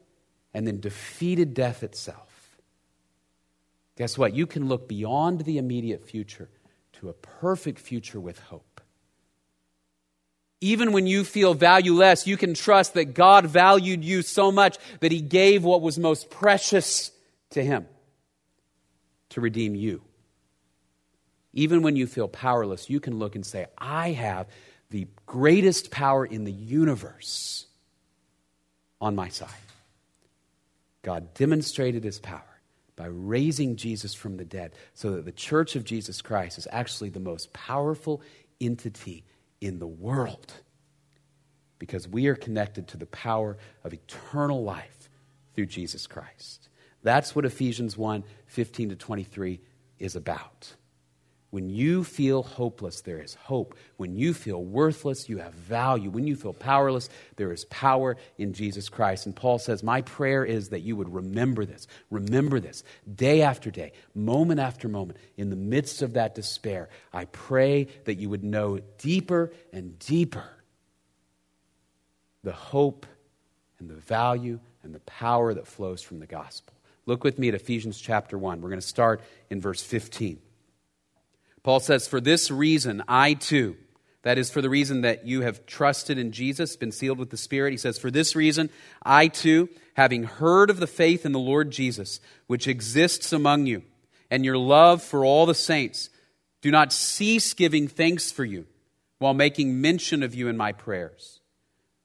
and 0.53 0.65
then 0.65 0.79
defeated 0.79 1.53
death 1.53 1.83
itself, 1.83 2.57
guess 3.97 4.17
what? 4.17 4.33
You 4.33 4.47
can 4.47 4.67
look 4.67 4.87
beyond 4.87 5.41
the 5.41 5.57
immediate 5.57 6.05
future 6.05 6.49
to 6.93 7.09
a 7.09 7.13
perfect 7.13 7.79
future 7.79 8.19
with 8.19 8.39
hope. 8.39 8.68
Even 10.61 10.91
when 10.91 11.07
you 11.07 11.23
feel 11.23 11.53
valueless, 11.53 12.27
you 12.27 12.35
can 12.35 12.53
trust 12.53 12.95
that 12.95 13.13
God 13.13 13.45
valued 13.45 14.03
you 14.03 14.21
so 14.21 14.51
much 14.51 14.77
that 14.99 15.11
He 15.11 15.21
gave 15.21 15.63
what 15.63 15.81
was 15.81 15.97
most 15.97 16.29
precious 16.29 17.11
to 17.51 17.63
Him 17.63 17.87
to 19.29 19.41
redeem 19.41 19.75
you. 19.75 20.01
Even 21.53 21.81
when 21.81 21.95
you 21.95 22.07
feel 22.07 22.27
powerless, 22.27 22.89
you 22.89 22.99
can 22.99 23.17
look 23.17 23.35
and 23.35 23.45
say, 23.45 23.67
I 23.77 24.11
have 24.11 24.47
the 24.89 25.07
greatest 25.25 25.91
power 25.91 26.25
in 26.25 26.43
the 26.43 26.51
universe 26.51 27.65
on 28.99 29.15
my 29.15 29.29
side. 29.29 29.49
God 31.01 31.33
demonstrated 31.33 32.03
His 32.03 32.19
power 32.19 32.43
by 32.97 33.05
raising 33.05 33.77
Jesus 33.77 34.13
from 34.13 34.35
the 34.35 34.43
dead 34.43 34.73
so 34.93 35.11
that 35.11 35.23
the 35.23 35.31
church 35.31 35.77
of 35.77 35.85
Jesus 35.85 36.21
Christ 36.21 36.57
is 36.57 36.67
actually 36.69 37.09
the 37.09 37.19
most 37.21 37.53
powerful 37.53 38.21
entity 38.59 39.23
in 39.61 39.79
the 39.79 39.87
world 39.87 40.53
because 41.79 42.07
we 42.07 42.27
are 42.27 42.35
connected 42.35 42.87
to 42.89 42.97
the 42.97 43.05
power 43.05 43.57
of 43.83 43.93
eternal 43.93 44.63
life 44.63 45.09
through 45.55 45.65
Jesus 45.65 46.07
Christ. 46.07 46.69
That's 47.03 47.35
what 47.35 47.45
Ephesians 47.45 47.97
1 47.97 48.23
15 48.47 48.89
to 48.89 48.95
23 48.95 49.61
is 49.99 50.15
about. 50.15 50.75
When 51.51 51.67
you 51.67 52.03
feel 52.03 52.43
hopeless, 52.43 53.01
there 53.01 53.19
is 53.19 53.33
hope. 53.33 53.75
When 53.97 54.15
you 54.15 54.35
feel 54.35 54.63
worthless, 54.63 55.27
you 55.27 55.39
have 55.39 55.53
value. 55.53 56.11
When 56.11 56.27
you 56.27 56.35
feel 56.35 56.53
powerless, 56.53 57.09
there 57.37 57.51
is 57.51 57.65
power 57.65 58.17
in 58.37 58.53
Jesus 58.53 58.87
Christ. 58.87 59.25
And 59.25 59.35
Paul 59.35 59.57
says, 59.57 59.81
My 59.81 60.01
prayer 60.03 60.45
is 60.45 60.69
that 60.69 60.81
you 60.81 60.95
would 60.95 61.11
remember 61.11 61.65
this. 61.65 61.87
Remember 62.11 62.59
this 62.59 62.83
day 63.15 63.41
after 63.41 63.71
day, 63.71 63.93
moment 64.13 64.59
after 64.59 64.87
moment. 64.87 65.17
In 65.37 65.49
the 65.49 65.55
midst 65.55 66.03
of 66.03 66.13
that 66.13 66.35
despair, 66.35 66.89
I 67.11 67.25
pray 67.25 67.87
that 68.05 68.19
you 68.19 68.29
would 68.29 68.43
know 68.43 68.79
deeper 68.99 69.51
and 69.73 69.97
deeper 69.97 70.45
the 72.43 72.53
hope 72.53 73.07
and 73.79 73.89
the 73.89 73.95
value 73.95 74.59
and 74.83 74.93
the 74.93 74.99
power 75.01 75.53
that 75.55 75.65
flows 75.65 76.03
from 76.03 76.19
the 76.19 76.27
gospel. 76.27 76.75
Look 77.07 77.23
with 77.23 77.39
me 77.39 77.47
at 77.47 77.55
Ephesians 77.55 77.99
chapter 77.99 78.37
1. 78.37 78.61
We're 78.61 78.69
going 78.69 78.79
to 78.79 78.85
start 78.85 79.21
in 79.49 79.59
verse 79.59 79.81
15. 79.81 80.39
Paul 81.69 81.81
says, 81.81 82.07
For 82.07 82.19
this 82.19 82.49
reason, 82.49 83.03
I 83.07 83.35
too, 83.35 83.77
that 84.23 84.39
is, 84.39 84.49
for 84.49 84.59
the 84.59 84.71
reason 84.71 85.01
that 85.01 85.27
you 85.27 85.41
have 85.41 85.67
trusted 85.67 86.17
in 86.17 86.31
Jesus, 86.31 86.75
been 86.75 86.91
sealed 86.91 87.19
with 87.19 87.29
the 87.29 87.37
Spirit. 87.37 87.73
He 87.73 87.77
says, 87.77 87.99
For 87.99 88.09
this 88.09 88.35
reason, 88.35 88.71
I 89.03 89.27
too, 89.27 89.69
having 89.93 90.23
heard 90.23 90.71
of 90.71 90.79
the 90.79 90.87
faith 90.87 91.27
in 91.27 91.31
the 91.31 91.37
Lord 91.37 91.69
Jesus, 91.69 92.21
which 92.47 92.67
exists 92.67 93.31
among 93.31 93.67
you, 93.67 93.83
and 94.31 94.43
your 94.43 94.57
love 94.57 95.03
for 95.03 95.23
all 95.23 95.45
the 95.45 95.53
saints, 95.53 96.09
do 96.63 96.71
not 96.71 96.91
cease 96.91 97.53
giving 97.53 97.87
thanks 97.87 98.31
for 98.31 98.43
you 98.43 98.65
while 99.19 99.35
making 99.35 99.79
mention 99.79 100.23
of 100.23 100.33
you 100.33 100.47
in 100.47 100.57
my 100.57 100.71
prayers. 100.71 101.39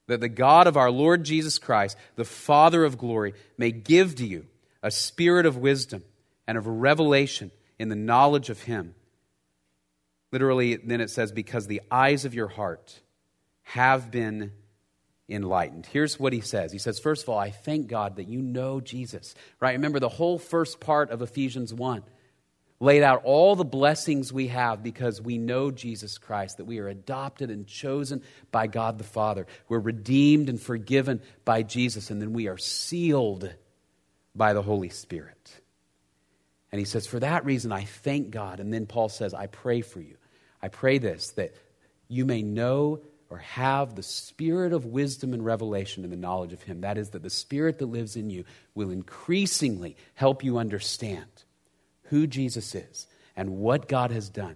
That 0.05 0.19
the 0.19 0.29
God 0.29 0.67
of 0.67 0.77
our 0.77 0.91
Lord 0.91 1.23
Jesus 1.23 1.57
Christ, 1.57 1.97
the 2.17 2.23
Father 2.23 2.85
of 2.85 2.99
glory, 2.99 3.33
may 3.57 3.71
give 3.71 4.13
to 4.17 4.27
you 4.27 4.45
a 4.83 4.91
spirit 4.91 5.47
of 5.47 5.57
wisdom 5.57 6.03
and 6.45 6.55
of 6.55 6.67
revelation 6.67 7.49
in 7.79 7.89
the 7.89 7.95
knowledge 7.95 8.51
of 8.51 8.61
him 8.61 8.93
Literally, 10.35 10.75
then 10.75 10.99
it 10.99 11.09
says, 11.09 11.31
because 11.31 11.65
the 11.65 11.81
eyes 11.89 12.25
of 12.25 12.33
your 12.33 12.49
heart 12.49 12.99
have 13.63 14.11
been 14.11 14.51
enlightened. 15.29 15.85
Here's 15.85 16.19
what 16.19 16.33
he 16.33 16.41
says. 16.41 16.73
He 16.73 16.77
says, 16.77 16.99
first 16.99 17.23
of 17.23 17.29
all, 17.29 17.39
I 17.39 17.51
thank 17.51 17.87
God 17.87 18.17
that 18.17 18.27
you 18.27 18.41
know 18.41 18.81
Jesus. 18.81 19.33
Right? 19.61 19.71
Remember 19.71 20.01
the 20.01 20.09
whole 20.09 20.37
first 20.37 20.81
part 20.81 21.09
of 21.09 21.21
Ephesians 21.21 21.73
1 21.73 22.03
laid 22.81 23.01
out 23.01 23.21
all 23.23 23.55
the 23.55 23.63
blessings 23.63 24.33
we 24.33 24.47
have 24.47 24.83
because 24.83 25.21
we 25.21 25.37
know 25.37 25.71
Jesus 25.71 26.17
Christ, 26.17 26.57
that 26.57 26.65
we 26.65 26.79
are 26.79 26.89
adopted 26.89 27.49
and 27.49 27.65
chosen 27.65 28.21
by 28.51 28.67
God 28.67 28.97
the 28.97 29.05
Father. 29.05 29.47
We're 29.69 29.79
redeemed 29.79 30.49
and 30.49 30.59
forgiven 30.59 31.21
by 31.45 31.63
Jesus, 31.63 32.11
and 32.11 32.21
then 32.21 32.33
we 32.33 32.49
are 32.49 32.57
sealed 32.57 33.49
by 34.35 34.51
the 34.51 34.61
Holy 34.61 34.89
Spirit. 34.89 35.61
And 36.73 36.79
he 36.79 36.85
says, 36.85 37.07
For 37.07 37.21
that 37.21 37.45
reason, 37.45 37.71
I 37.71 37.85
thank 37.85 38.31
God. 38.31 38.59
And 38.59 38.73
then 38.73 38.85
Paul 38.85 39.07
says, 39.07 39.33
I 39.33 39.47
pray 39.47 39.79
for 39.79 40.01
you. 40.01 40.17
I 40.65 40.69
pray 40.69 40.97
this, 40.97 41.29
that 41.33 41.53
you 42.07 42.25
may 42.25 42.41
know 42.41 43.01
or 43.29 43.37
have 43.37 43.93
the 43.93 44.01
spirit 44.01 44.73
of 44.73 44.83
wisdom 44.85 45.31
and 45.31 45.45
revelation 45.45 46.03
in 46.03 46.09
the 46.09 46.15
knowledge 46.15 46.53
of 46.53 46.63
Him. 46.63 46.81
That 46.81 46.97
is, 46.97 47.11
that 47.11 47.21
the 47.21 47.29
spirit 47.29 47.77
that 47.77 47.85
lives 47.85 48.15
in 48.15 48.31
you 48.31 48.45
will 48.73 48.89
increasingly 48.89 49.95
help 50.15 50.43
you 50.43 50.57
understand 50.57 51.27
who 52.05 52.25
Jesus 52.25 52.73
is 52.73 53.05
and 53.35 53.57
what 53.57 53.87
God 53.87 54.09
has 54.09 54.27
done 54.27 54.55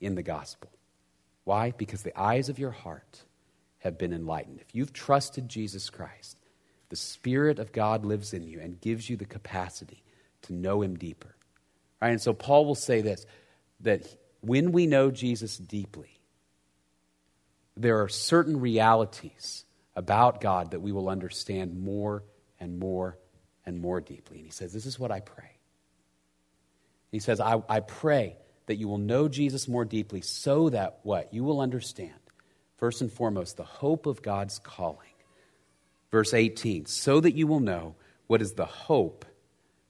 in 0.00 0.14
the 0.14 0.22
gospel. 0.22 0.70
Why? 1.42 1.72
Because 1.72 2.02
the 2.02 2.16
eyes 2.16 2.48
of 2.48 2.60
your 2.60 2.70
heart 2.70 3.24
have 3.80 3.98
been 3.98 4.12
enlightened. 4.12 4.60
If 4.60 4.76
you've 4.76 4.92
trusted 4.92 5.48
Jesus 5.48 5.90
Christ, 5.90 6.36
the 6.88 6.94
Spirit 6.94 7.58
of 7.58 7.72
God 7.72 8.04
lives 8.04 8.32
in 8.32 8.44
you 8.44 8.60
and 8.60 8.80
gives 8.80 9.10
you 9.10 9.16
the 9.16 9.24
capacity 9.24 10.04
to 10.42 10.52
know 10.52 10.82
Him 10.82 10.94
deeper. 10.94 11.34
Right? 12.00 12.10
And 12.10 12.22
so 12.22 12.32
Paul 12.32 12.64
will 12.64 12.76
say 12.76 13.00
this 13.00 13.26
that 13.80 14.06
when 14.40 14.72
we 14.72 14.86
know 14.86 15.10
Jesus 15.10 15.56
deeply, 15.56 16.20
there 17.76 18.02
are 18.02 18.08
certain 18.08 18.60
realities 18.60 19.64
about 19.94 20.40
God 20.40 20.72
that 20.72 20.80
we 20.80 20.92
will 20.92 21.08
understand 21.08 21.80
more 21.80 22.24
and 22.60 22.78
more 22.78 23.18
and 23.66 23.80
more 23.80 24.00
deeply. 24.00 24.38
And 24.38 24.46
he 24.46 24.52
says, 24.52 24.72
This 24.72 24.86
is 24.86 24.98
what 24.98 25.10
I 25.10 25.20
pray. 25.20 25.58
He 27.10 27.18
says, 27.20 27.40
I, 27.40 27.62
I 27.68 27.80
pray 27.80 28.36
that 28.66 28.76
you 28.76 28.88
will 28.88 28.98
know 28.98 29.28
Jesus 29.28 29.66
more 29.66 29.84
deeply 29.84 30.20
so 30.20 30.68
that 30.70 31.00
what? 31.02 31.32
You 31.32 31.42
will 31.42 31.60
understand, 31.60 32.12
first 32.76 33.00
and 33.00 33.10
foremost, 33.10 33.56
the 33.56 33.64
hope 33.64 34.06
of 34.06 34.22
God's 34.22 34.58
calling. 34.58 35.08
Verse 36.10 36.32
18, 36.32 36.86
so 36.86 37.20
that 37.20 37.34
you 37.34 37.46
will 37.46 37.60
know 37.60 37.94
what 38.26 38.40
is 38.40 38.52
the 38.52 38.66
hope 38.66 39.24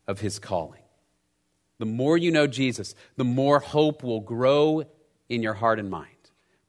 of 0.07 0.21
his 0.21 0.39
calling. 0.39 0.83
The 1.79 1.87
more 1.87 2.19
you 2.19 2.31
know 2.31 2.47
Jesus, 2.47 2.95
the 3.17 3.25
more 3.25 3.61
hope 3.61 4.03
will 4.03 4.21
grow 4.21 4.85
in 5.29 5.43
your 5.43 5.55
heart 5.55 5.79
and 5.79 5.91
mind. 5.91 6.09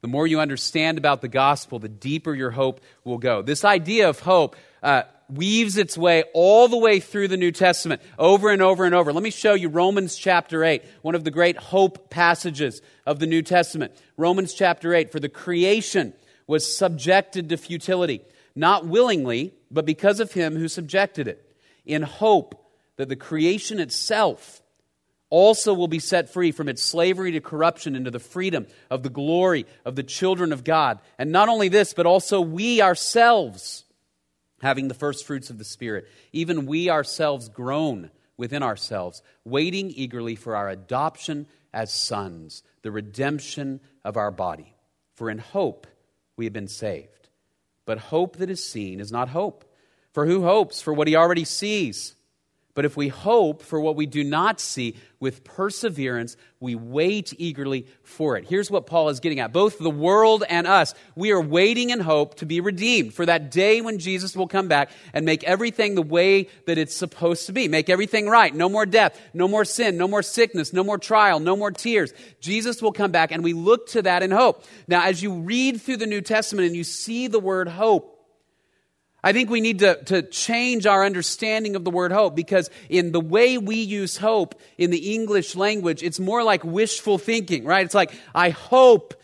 The 0.02 0.08
more 0.08 0.26
you 0.26 0.40
understand 0.40 0.98
about 0.98 1.20
the 1.20 1.28
gospel, 1.28 1.78
the 1.78 1.88
deeper 1.88 2.34
your 2.34 2.50
hope 2.50 2.80
will 3.04 3.18
go. 3.18 3.42
This 3.42 3.64
idea 3.64 4.08
of 4.08 4.20
hope 4.20 4.56
uh, 4.82 5.02
weaves 5.28 5.76
its 5.76 5.98
way 5.98 6.24
all 6.32 6.68
the 6.68 6.78
way 6.78 7.00
through 7.00 7.28
the 7.28 7.36
New 7.36 7.52
Testament, 7.52 8.00
over 8.18 8.50
and 8.50 8.62
over 8.62 8.84
and 8.84 8.94
over. 8.94 9.12
Let 9.12 9.22
me 9.22 9.30
show 9.30 9.54
you 9.54 9.68
Romans 9.68 10.16
chapter 10.16 10.64
8, 10.64 10.82
one 11.02 11.14
of 11.14 11.24
the 11.24 11.30
great 11.30 11.56
hope 11.56 12.08
passages 12.08 12.80
of 13.04 13.18
the 13.18 13.26
New 13.26 13.42
Testament. 13.42 13.92
Romans 14.16 14.54
chapter 14.54 14.94
8, 14.94 15.12
for 15.12 15.20
the 15.20 15.28
creation 15.28 16.14
was 16.46 16.76
subjected 16.76 17.48
to 17.50 17.56
futility, 17.56 18.22
not 18.54 18.86
willingly, 18.86 19.54
but 19.70 19.84
because 19.84 20.18
of 20.18 20.32
him 20.32 20.56
who 20.56 20.68
subjected 20.68 21.28
it, 21.28 21.54
in 21.84 22.02
hope 22.02 22.72
that 22.96 23.08
the 23.08 23.16
creation 23.16 23.80
itself 23.80 24.62
also 25.30 25.72
will 25.72 25.88
be 25.88 26.00
set 26.00 26.32
free 26.32 26.52
from 26.52 26.68
its 26.68 26.82
slavery 26.82 27.32
to 27.32 27.40
corruption 27.40 27.96
into 27.96 28.10
the 28.10 28.18
freedom 28.18 28.66
of 28.90 29.02
the 29.02 29.08
glory 29.08 29.64
of 29.84 29.96
the 29.96 30.02
children 30.02 30.52
of 30.52 30.64
God. 30.64 30.98
And 31.18 31.32
not 31.32 31.48
only 31.48 31.68
this, 31.68 31.94
but 31.94 32.06
also 32.06 32.40
we 32.40 32.82
ourselves, 32.82 33.84
having 34.60 34.88
the 34.88 34.94
first 34.94 35.26
fruits 35.26 35.48
of 35.48 35.58
the 35.58 35.64
Spirit, 35.64 36.08
even 36.32 36.66
we 36.66 36.90
ourselves 36.90 37.48
groan 37.48 38.10
within 38.36 38.62
ourselves, 38.62 39.22
waiting 39.44 39.90
eagerly 39.90 40.34
for 40.34 40.56
our 40.56 40.68
adoption 40.68 41.46
as 41.72 41.92
sons, 41.92 42.62
the 42.82 42.90
redemption 42.90 43.80
of 44.04 44.16
our 44.16 44.30
body. 44.30 44.74
For 45.14 45.30
in 45.30 45.38
hope 45.38 45.86
we 46.36 46.46
have 46.46 46.52
been 46.52 46.68
saved. 46.68 47.28
But 47.84 47.98
hope 47.98 48.36
that 48.36 48.50
is 48.50 48.64
seen 48.64 49.00
is 49.00 49.12
not 49.12 49.28
hope. 49.28 49.64
For 50.12 50.26
who 50.26 50.42
hopes 50.42 50.80
for 50.80 50.92
what 50.92 51.06
he 51.06 51.14
already 51.14 51.44
sees? 51.44 52.14
But 52.74 52.84
if 52.84 52.96
we 52.96 53.08
hope 53.08 53.62
for 53.62 53.80
what 53.80 53.96
we 53.96 54.06
do 54.06 54.22
not 54.24 54.60
see, 54.60 54.96
with 55.20 55.44
perseverance, 55.44 56.36
we 56.60 56.74
wait 56.74 57.34
eagerly 57.36 57.86
for 58.02 58.38
it. 58.38 58.46
Here's 58.46 58.70
what 58.70 58.86
Paul 58.86 59.10
is 59.10 59.20
getting 59.20 59.38
at. 59.38 59.52
Both 59.52 59.78
the 59.78 59.90
world 59.90 60.44
and 60.48 60.66
us, 60.66 60.94
we 61.14 61.30
are 61.30 61.40
waiting 61.40 61.90
in 61.90 62.00
hope 62.00 62.36
to 62.36 62.46
be 62.46 62.60
redeemed 62.60 63.12
for 63.12 63.26
that 63.26 63.50
day 63.50 63.82
when 63.82 63.98
Jesus 63.98 64.34
will 64.34 64.48
come 64.48 64.66
back 64.66 64.90
and 65.12 65.26
make 65.26 65.44
everything 65.44 65.94
the 65.94 66.02
way 66.02 66.48
that 66.66 66.78
it's 66.78 66.96
supposed 66.96 67.46
to 67.46 67.52
be. 67.52 67.68
Make 67.68 67.90
everything 67.90 68.28
right. 68.28 68.54
No 68.54 68.70
more 68.70 68.86
death, 68.86 69.20
no 69.34 69.46
more 69.46 69.66
sin, 69.66 69.98
no 69.98 70.08
more 70.08 70.22
sickness, 70.22 70.72
no 70.72 70.82
more 70.82 70.98
trial, 70.98 71.38
no 71.38 71.54
more 71.54 71.70
tears. 71.70 72.14
Jesus 72.40 72.80
will 72.80 72.92
come 72.92 73.10
back 73.10 73.30
and 73.30 73.44
we 73.44 73.52
look 73.52 73.88
to 73.88 74.02
that 74.02 74.22
in 74.22 74.30
hope. 74.30 74.64
Now, 74.88 75.04
as 75.04 75.22
you 75.22 75.34
read 75.34 75.82
through 75.82 75.98
the 75.98 76.06
New 76.06 76.22
Testament 76.22 76.66
and 76.66 76.74
you 76.74 76.84
see 76.84 77.26
the 77.26 77.40
word 77.40 77.68
hope, 77.68 78.16
I 79.22 79.32
think 79.32 79.50
we 79.50 79.60
need 79.60 79.80
to, 79.80 80.02
to 80.04 80.22
change 80.22 80.86
our 80.86 81.04
understanding 81.04 81.76
of 81.76 81.84
the 81.84 81.90
word 81.90 82.10
hope 82.10 82.34
because 82.34 82.70
in 82.88 83.12
the 83.12 83.20
way 83.20 83.58
we 83.58 83.76
use 83.76 84.16
hope 84.16 84.58
in 84.78 84.90
the 84.90 85.14
English 85.14 85.54
language, 85.56 86.02
it's 86.02 86.18
more 86.18 86.42
like 86.42 86.64
wishful 86.64 87.18
thinking, 87.18 87.64
right? 87.64 87.84
It's 87.84 87.94
like, 87.94 88.12
I 88.34 88.50
hope 88.50 89.14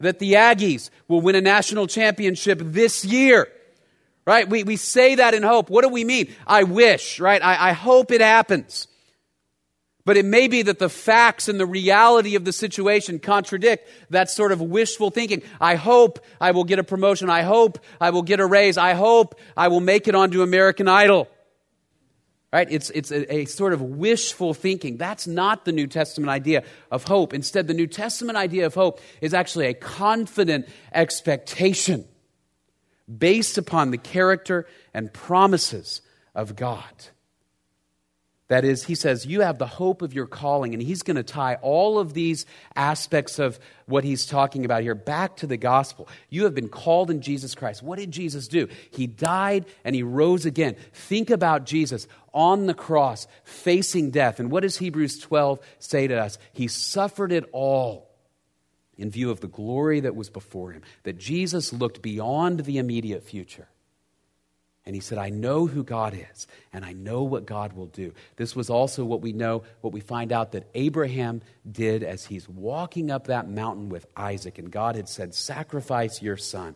that 0.00 0.18
the 0.18 0.34
Aggies 0.34 0.90
will 1.06 1.20
win 1.20 1.34
a 1.34 1.40
national 1.40 1.86
championship 1.86 2.60
this 2.62 3.04
year, 3.04 3.48
right? 4.26 4.48
We, 4.48 4.64
we 4.64 4.76
say 4.76 5.16
that 5.16 5.34
in 5.34 5.42
hope. 5.42 5.68
What 5.68 5.82
do 5.82 5.88
we 5.88 6.04
mean? 6.04 6.34
I 6.46 6.62
wish, 6.64 7.20
right? 7.20 7.42
I, 7.42 7.70
I 7.70 7.72
hope 7.72 8.10
it 8.10 8.20
happens. 8.20 8.88
But 10.04 10.16
it 10.16 10.24
may 10.24 10.48
be 10.48 10.62
that 10.62 10.78
the 10.80 10.88
facts 10.88 11.48
and 11.48 11.60
the 11.60 11.66
reality 11.66 12.34
of 12.34 12.44
the 12.44 12.52
situation 12.52 13.20
contradict 13.20 13.88
that 14.10 14.30
sort 14.30 14.50
of 14.50 14.60
wishful 14.60 15.10
thinking. 15.10 15.42
I 15.60 15.76
hope 15.76 16.18
I 16.40 16.50
will 16.50 16.64
get 16.64 16.80
a 16.80 16.84
promotion. 16.84 17.30
I 17.30 17.42
hope 17.42 17.78
I 18.00 18.10
will 18.10 18.22
get 18.22 18.40
a 18.40 18.46
raise. 18.46 18.76
I 18.76 18.94
hope 18.94 19.38
I 19.56 19.68
will 19.68 19.80
make 19.80 20.08
it 20.08 20.14
onto 20.14 20.42
American 20.42 20.88
Idol. 20.88 21.28
Right? 22.52 22.66
It's, 22.70 22.90
it's 22.90 23.10
a, 23.10 23.34
a 23.34 23.44
sort 23.46 23.72
of 23.72 23.80
wishful 23.80 24.54
thinking. 24.54 24.96
That's 24.96 25.26
not 25.26 25.64
the 25.64 25.72
New 25.72 25.86
Testament 25.86 26.30
idea 26.30 26.64
of 26.90 27.04
hope. 27.04 27.32
Instead, 27.32 27.66
the 27.66 27.74
New 27.74 27.86
Testament 27.86 28.36
idea 28.36 28.66
of 28.66 28.74
hope 28.74 29.00
is 29.20 29.32
actually 29.32 29.66
a 29.66 29.74
confident 29.74 30.68
expectation 30.92 32.04
based 33.18 33.56
upon 33.56 33.90
the 33.90 33.98
character 33.98 34.66
and 34.92 35.12
promises 35.12 36.02
of 36.34 36.56
God. 36.56 36.92
That 38.52 38.66
is, 38.66 38.84
he 38.84 38.94
says, 38.94 39.24
you 39.24 39.40
have 39.40 39.56
the 39.56 39.66
hope 39.66 40.02
of 40.02 40.12
your 40.12 40.26
calling, 40.26 40.74
and 40.74 40.82
he's 40.82 41.02
going 41.02 41.16
to 41.16 41.22
tie 41.22 41.54
all 41.62 41.98
of 41.98 42.12
these 42.12 42.44
aspects 42.76 43.38
of 43.38 43.58
what 43.86 44.04
he's 44.04 44.26
talking 44.26 44.66
about 44.66 44.82
here 44.82 44.94
back 44.94 45.36
to 45.36 45.46
the 45.46 45.56
gospel. 45.56 46.06
You 46.28 46.44
have 46.44 46.54
been 46.54 46.68
called 46.68 47.10
in 47.10 47.22
Jesus 47.22 47.54
Christ. 47.54 47.82
What 47.82 47.98
did 47.98 48.10
Jesus 48.10 48.48
do? 48.48 48.68
He 48.90 49.06
died 49.06 49.64
and 49.84 49.94
he 49.94 50.02
rose 50.02 50.44
again. 50.44 50.76
Think 50.92 51.30
about 51.30 51.64
Jesus 51.64 52.06
on 52.34 52.66
the 52.66 52.74
cross, 52.74 53.26
facing 53.42 54.10
death. 54.10 54.38
And 54.38 54.50
what 54.50 54.64
does 54.64 54.76
Hebrews 54.76 55.18
12 55.20 55.58
say 55.78 56.06
to 56.08 56.20
us? 56.20 56.36
He 56.52 56.68
suffered 56.68 57.32
it 57.32 57.48
all 57.52 58.10
in 58.98 59.10
view 59.10 59.30
of 59.30 59.40
the 59.40 59.48
glory 59.48 60.00
that 60.00 60.14
was 60.14 60.28
before 60.28 60.72
him, 60.72 60.82
that 61.04 61.16
Jesus 61.16 61.72
looked 61.72 62.02
beyond 62.02 62.66
the 62.66 62.76
immediate 62.76 63.24
future 63.24 63.68
and 64.84 64.94
he 64.96 65.00
said, 65.00 65.18
I 65.18 65.30
know 65.30 65.66
who 65.66 65.84
God 65.84 66.14
is, 66.32 66.46
and 66.72 66.84
I 66.84 66.92
know 66.92 67.22
what 67.22 67.46
God 67.46 67.74
will 67.74 67.86
do. 67.86 68.12
This 68.36 68.56
was 68.56 68.68
also 68.68 69.04
what 69.04 69.20
we 69.20 69.32
know, 69.32 69.62
what 69.80 69.92
we 69.92 70.00
find 70.00 70.32
out 70.32 70.52
that 70.52 70.68
Abraham 70.74 71.40
did 71.70 72.02
as 72.02 72.24
he's 72.24 72.48
walking 72.48 73.10
up 73.10 73.28
that 73.28 73.48
mountain 73.48 73.90
with 73.90 74.06
Isaac, 74.16 74.58
and 74.58 74.70
God 74.70 74.96
had 74.96 75.08
said, 75.08 75.34
Sacrifice 75.34 76.20
your 76.20 76.36
son. 76.36 76.74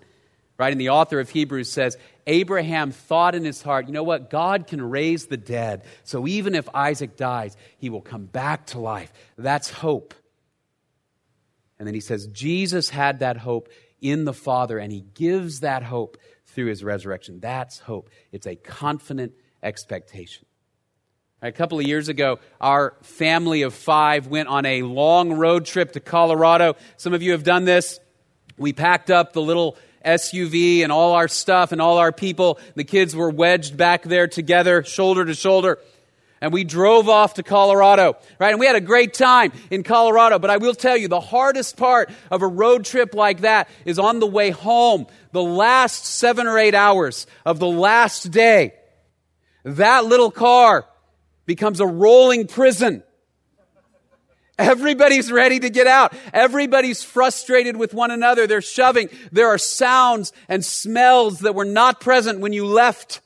Right? 0.59 0.73
And 0.73 0.81
the 0.81 0.91
author 0.91 1.21
of 1.21 1.29
Hebrews 1.29 1.71
says, 1.71 1.99
Abraham 2.27 2.91
thought 2.91 3.35
in 3.35 3.45
his 3.45 3.61
heart, 3.61 3.89
you 3.89 3.93
know 3.93 4.03
what? 4.03 4.31
God 4.31 4.67
can 4.67 4.81
raise 4.81 5.27
the 5.27 5.37
dead. 5.37 5.85
So 6.05 6.27
even 6.27 6.55
if 6.55 6.67
Isaac 6.75 7.17
dies, 7.17 7.55
he 7.77 7.91
will 7.91 8.01
come 8.01 8.25
back 8.25 8.67
to 8.69 8.79
life. 8.79 9.13
That's 9.37 9.69
hope. 9.69 10.15
And 11.79 11.87
then 11.87 11.95
he 11.95 12.01
says, 12.01 12.27
Jesus 12.29 12.89
had 12.89 13.19
that 13.19 13.37
hope 13.37 13.69
in 14.01 14.25
the 14.25 14.33
Father, 14.33 14.79
and 14.79 14.91
he 14.91 15.03
gives 15.15 15.61
that 15.61 15.83
hope 15.83 16.17
through 16.57 16.67
his 16.67 16.83
resurrection. 16.83 17.39
That's 17.39 17.79
hope. 17.79 18.11
It's 18.33 18.47
a 18.47 18.57
confident 18.57 19.35
expectation. 19.63 20.47
A 21.43 21.53
couple 21.53 21.79
of 21.79 21.87
years 21.87 22.09
ago, 22.09 22.39
our 22.61 22.95
family 23.03 23.61
of 23.61 23.75
five 23.75 24.27
went 24.27 24.49
on 24.49 24.65
a 24.65 24.83
long 24.83 25.35
road 25.35 25.67
trip 25.67 25.93
to 25.93 26.01
Colorado. 26.01 26.75
Some 26.97 27.13
of 27.13 27.23
you 27.23 27.33
have 27.33 27.45
done 27.45 27.67
this. 27.67 28.01
We 28.57 28.73
packed 28.73 29.11
up 29.11 29.35
the 29.35 29.43
little 29.43 29.77
SUV 30.03 30.83
and 30.83 30.91
all 30.91 31.13
our 31.13 31.29
stuff 31.29 31.73
and 31.73 31.83
all 31.83 31.99
our 31.99 32.11
people. 32.11 32.59
The 32.75 32.85
kids 32.85 33.15
were 33.15 33.29
wedged 33.29 33.77
back 33.77 34.03
there 34.03 34.27
together, 34.27 34.83
shoulder 34.83 35.27
to 35.27 35.35
shoulder. 35.35 35.79
And 36.41 36.53
we 36.53 36.65
drove 36.65 37.09
off 37.09 37.35
to 37.35 37.43
Colorado, 37.43 38.17
right? 38.39 38.51
And 38.51 38.61
we 38.61 38.67
had 38.67 38.77
a 38.77 38.81
great 38.81 39.15
time 39.15 39.53
in 39.71 39.83
Colorado. 39.83 40.39
But 40.39 40.51
I 40.51 40.59
will 40.59 40.75
tell 40.75 40.97
you, 40.97 41.09
the 41.09 41.21
hardest 41.21 41.77
part 41.77 42.11
of 42.31 42.43
a 42.43 42.47
road 42.47 42.85
trip 42.85 43.15
like 43.15 43.41
that 43.41 43.69
is 43.85 43.99
on 43.99 44.21
the 44.21 44.27
way 44.27 44.51
home, 44.51 45.07
the 45.33 45.43
last 45.43 46.05
seven 46.05 46.47
or 46.47 46.59
eight 46.59 46.75
hours 46.75 47.27
of 47.47 47.59
the 47.59 47.67
last 47.67 48.31
day. 48.31 48.75
That 49.65 50.05
little 50.05 50.31
car 50.31 50.85
becomes 51.47 51.81
a 51.81 51.87
rolling 51.87 52.47
prison. 52.47 53.03
Everybody's 54.59 55.31
ready 55.31 55.61
to 55.61 55.69
get 55.69 55.87
out. 55.87 56.15
Everybody's 56.33 57.03
frustrated 57.03 57.77
with 57.77 57.93
one 57.93 58.11
another. 58.11 58.47
They're 58.47 58.63
shoving. 58.63 59.11
There 59.33 59.49
are 59.49 59.59
sounds 59.59 60.33
and 60.49 60.65
smells 60.65 61.41
that 61.41 61.55
were 61.55 61.67
not 61.67 62.01
present 62.01 62.41
when 62.41 62.53
you 62.53 62.67
left 62.67 63.21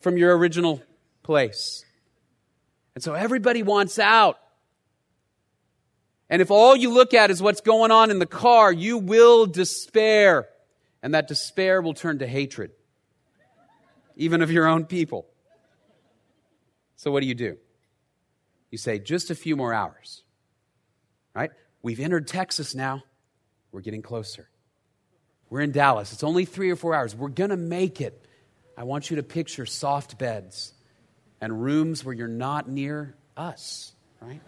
from 0.00 0.16
your 0.16 0.36
original 0.36 0.82
place. 1.22 1.84
And 2.94 3.02
so 3.02 3.14
everybody 3.14 3.62
wants 3.62 3.98
out. 3.98 4.38
And 6.28 6.40
if 6.40 6.50
all 6.50 6.74
you 6.74 6.90
look 6.90 7.14
at 7.14 7.30
is 7.30 7.42
what's 7.42 7.60
going 7.60 7.90
on 7.90 8.10
in 8.10 8.18
the 8.18 8.26
car, 8.26 8.72
you 8.72 8.98
will 8.98 9.46
despair. 9.46 10.48
And 11.02 11.14
that 11.14 11.28
despair 11.28 11.82
will 11.82 11.94
turn 11.94 12.20
to 12.20 12.26
hatred, 12.26 12.70
even 14.16 14.40
of 14.40 14.50
your 14.50 14.66
own 14.66 14.84
people. 14.84 15.26
So 16.96 17.10
what 17.10 17.20
do 17.20 17.26
you 17.26 17.34
do? 17.34 17.56
You 18.70 18.78
say, 18.78 18.98
just 18.98 19.30
a 19.30 19.34
few 19.34 19.56
more 19.56 19.74
hours. 19.74 20.22
Right? 21.34 21.50
We've 21.82 22.00
entered 22.00 22.28
Texas 22.28 22.74
now. 22.74 23.02
We're 23.72 23.80
getting 23.80 24.02
closer. 24.02 24.48
We're 25.50 25.60
in 25.60 25.72
Dallas. 25.72 26.12
It's 26.12 26.24
only 26.24 26.44
three 26.44 26.70
or 26.70 26.76
four 26.76 26.94
hours. 26.94 27.14
We're 27.14 27.28
going 27.28 27.50
to 27.50 27.56
make 27.56 28.00
it. 28.00 28.26
I 28.76 28.84
want 28.84 29.10
you 29.10 29.16
to 29.16 29.22
picture 29.22 29.66
soft 29.66 30.18
beds 30.18 30.72
and 31.42 31.60
rooms 31.60 32.04
where 32.04 32.14
you're 32.14 32.28
not 32.28 32.68
near 32.68 33.14
us, 33.36 33.92
right? 34.20 34.40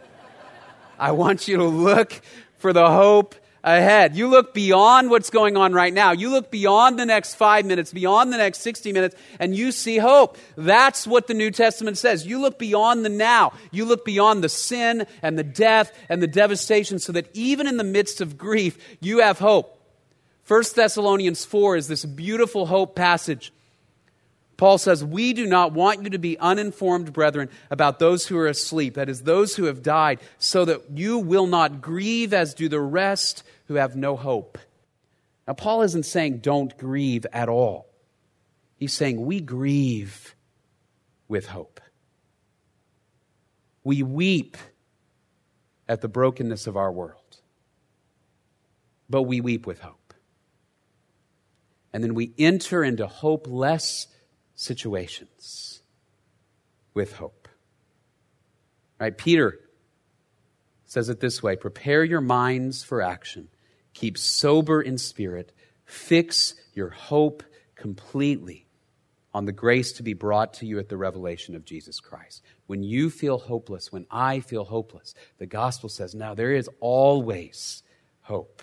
I 0.99 1.11
want 1.11 1.49
you 1.49 1.57
to 1.59 1.65
look 1.65 2.23
for 2.59 2.73
the 2.73 2.89
hope 2.89 3.35
ahead. 3.65 4.15
You 4.15 4.29
look 4.29 4.55
beyond 4.55 5.11
what's 5.11 5.31
going 5.31 5.57
on 5.57 5.73
right 5.73 5.93
now. 5.93 6.13
You 6.13 6.31
look 6.31 6.53
beyond 6.53 6.99
the 6.99 7.05
next 7.05 7.35
five 7.35 7.67
minutes, 7.67 7.93
beyond 7.93 8.33
the 8.33 8.37
next 8.37 8.61
60 8.61 8.93
minutes, 8.93 9.17
and 9.41 9.57
you 9.57 9.73
see 9.73 9.99
hope. 9.99 10.39
That's 10.57 11.05
what 11.05 11.27
the 11.27 11.35
New 11.35 11.51
Testament 11.51 11.99
says. 11.99 12.27
You 12.27 12.41
look 12.41 12.61
beyond 12.61 13.05
the 13.05 13.09
now. 13.09 13.55
You 13.73 13.87
look 13.87 14.05
beyond 14.05 14.45
the 14.45 14.49
sin 14.49 15.07
and 15.21 15.37
the 15.37 15.43
death 15.43 15.93
and 16.09 16.23
the 16.23 16.29
devastation 16.29 17.01
so 17.01 17.11
that 17.13 17.29
even 17.35 17.67
in 17.67 17.77
the 17.77 17.85
midst 17.85 18.21
of 18.21 18.39
grief, 18.39 18.79
you 19.01 19.19
have 19.19 19.41
hope. 19.41 19.81
1 20.47 20.63
Thessalonians 20.77 21.45
4 21.45 21.77
is 21.77 21.89
this 21.89 22.05
beautiful 22.05 22.67
hope 22.67 22.95
passage 22.95 23.53
Paul 24.57 24.79
says, 24.79 25.05
We 25.05 25.33
do 25.33 25.47
not 25.47 25.73
want 25.73 26.03
you 26.03 26.11
to 26.11 26.19
be 26.19 26.39
uninformed, 26.39 27.13
brethren, 27.13 27.49
about 27.71 27.99
those 27.99 28.27
who 28.27 28.39
are 28.39 28.47
asleep, 28.47 28.95
that 28.95 29.09
is, 29.09 29.23
those 29.23 29.57
who 29.57 29.65
have 29.65 29.83
died, 29.83 30.21
so 30.39 30.65
that 30.65 30.83
you 30.95 31.19
will 31.19 31.47
not 31.47 31.81
grieve 31.81 32.33
as 32.33 32.55
do 32.55 32.69
the 32.69 32.81
rest 32.81 33.43
who 33.67 33.75
have 33.75 33.97
no 33.97 34.17
hope. 34.17 34.59
Now, 35.47 35.55
Paul 35.55 35.83
isn't 35.83 36.05
saying 36.05 36.39
don't 36.39 36.77
grieve 36.79 37.27
at 37.33 37.49
all. 37.49 37.87
He's 38.77 38.93
saying 38.93 39.25
we 39.25 39.41
grieve 39.41 40.35
with 41.29 41.47
hope. 41.47 41.81
We 43.83 44.03
weep 44.03 44.57
at 45.89 46.01
the 46.01 46.09
brokenness 46.09 46.67
of 46.67 46.77
our 46.77 46.91
world, 46.91 47.41
but 49.11 49.23
we 49.23 49.41
weep 49.41 49.67
with 49.67 49.81
hope. 49.81 50.15
And 51.93 52.03
then 52.03 52.15
we 52.15 52.33
enter 52.39 52.83
into 52.83 53.07
hopeless 53.07 54.09
situations 54.65 55.83
with 56.95 57.15
hope. 57.15 57.49
Right? 58.99 59.17
Peter 59.17 59.61
says 60.87 61.09
it 61.09 61.21
this 61.21 61.43
way 61.43 61.57
prepare 61.57 62.05
your 62.05 62.21
minds 62.21 62.83
for 62.83 63.03
action, 63.03 63.49
keep 63.93 64.17
sober 64.17 64.81
in 64.81 64.99
spirit, 64.99 65.53
fix 65.85 66.55
your 66.73 66.91
hope 66.91 67.43
completely 67.75 68.67
on 69.35 69.47
the 69.47 69.53
grace 69.53 69.93
to 69.93 70.03
be 70.03 70.15
brought 70.15 70.55
to 70.55 70.67
you 70.67 70.79
at 70.79 70.89
the 70.89 70.97
revelation 70.97 71.57
of 71.57 71.65
Jesus 71.65 71.99
Christ. 71.99 72.43
When 72.69 72.85
you 72.85 73.11
feel 73.11 73.39
hopeless, 73.39 73.93
when 73.93 74.07
I 74.11 74.39
feel 74.41 74.65
hopeless, 74.65 75.15
the 75.39 75.47
gospel 75.47 75.89
says, 75.89 76.15
now 76.15 76.35
there 76.35 76.55
is 76.55 76.71
always 76.79 77.83
hope 78.21 78.63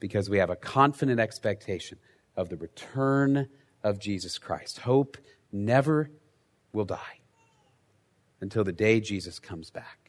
because 0.00 0.28
we 0.28 0.38
have 0.38 0.50
a 0.50 0.56
confident 0.56 1.20
expectation 1.20 1.98
of 2.36 2.48
the 2.48 2.56
return 2.56 3.48
of 3.82 3.98
Jesus 3.98 4.38
Christ. 4.38 4.80
Hope 4.80 5.16
never 5.52 6.10
will 6.72 6.84
die 6.84 7.20
until 8.40 8.64
the 8.64 8.72
day 8.72 9.00
Jesus 9.00 9.38
comes 9.38 9.70
back. 9.70 10.02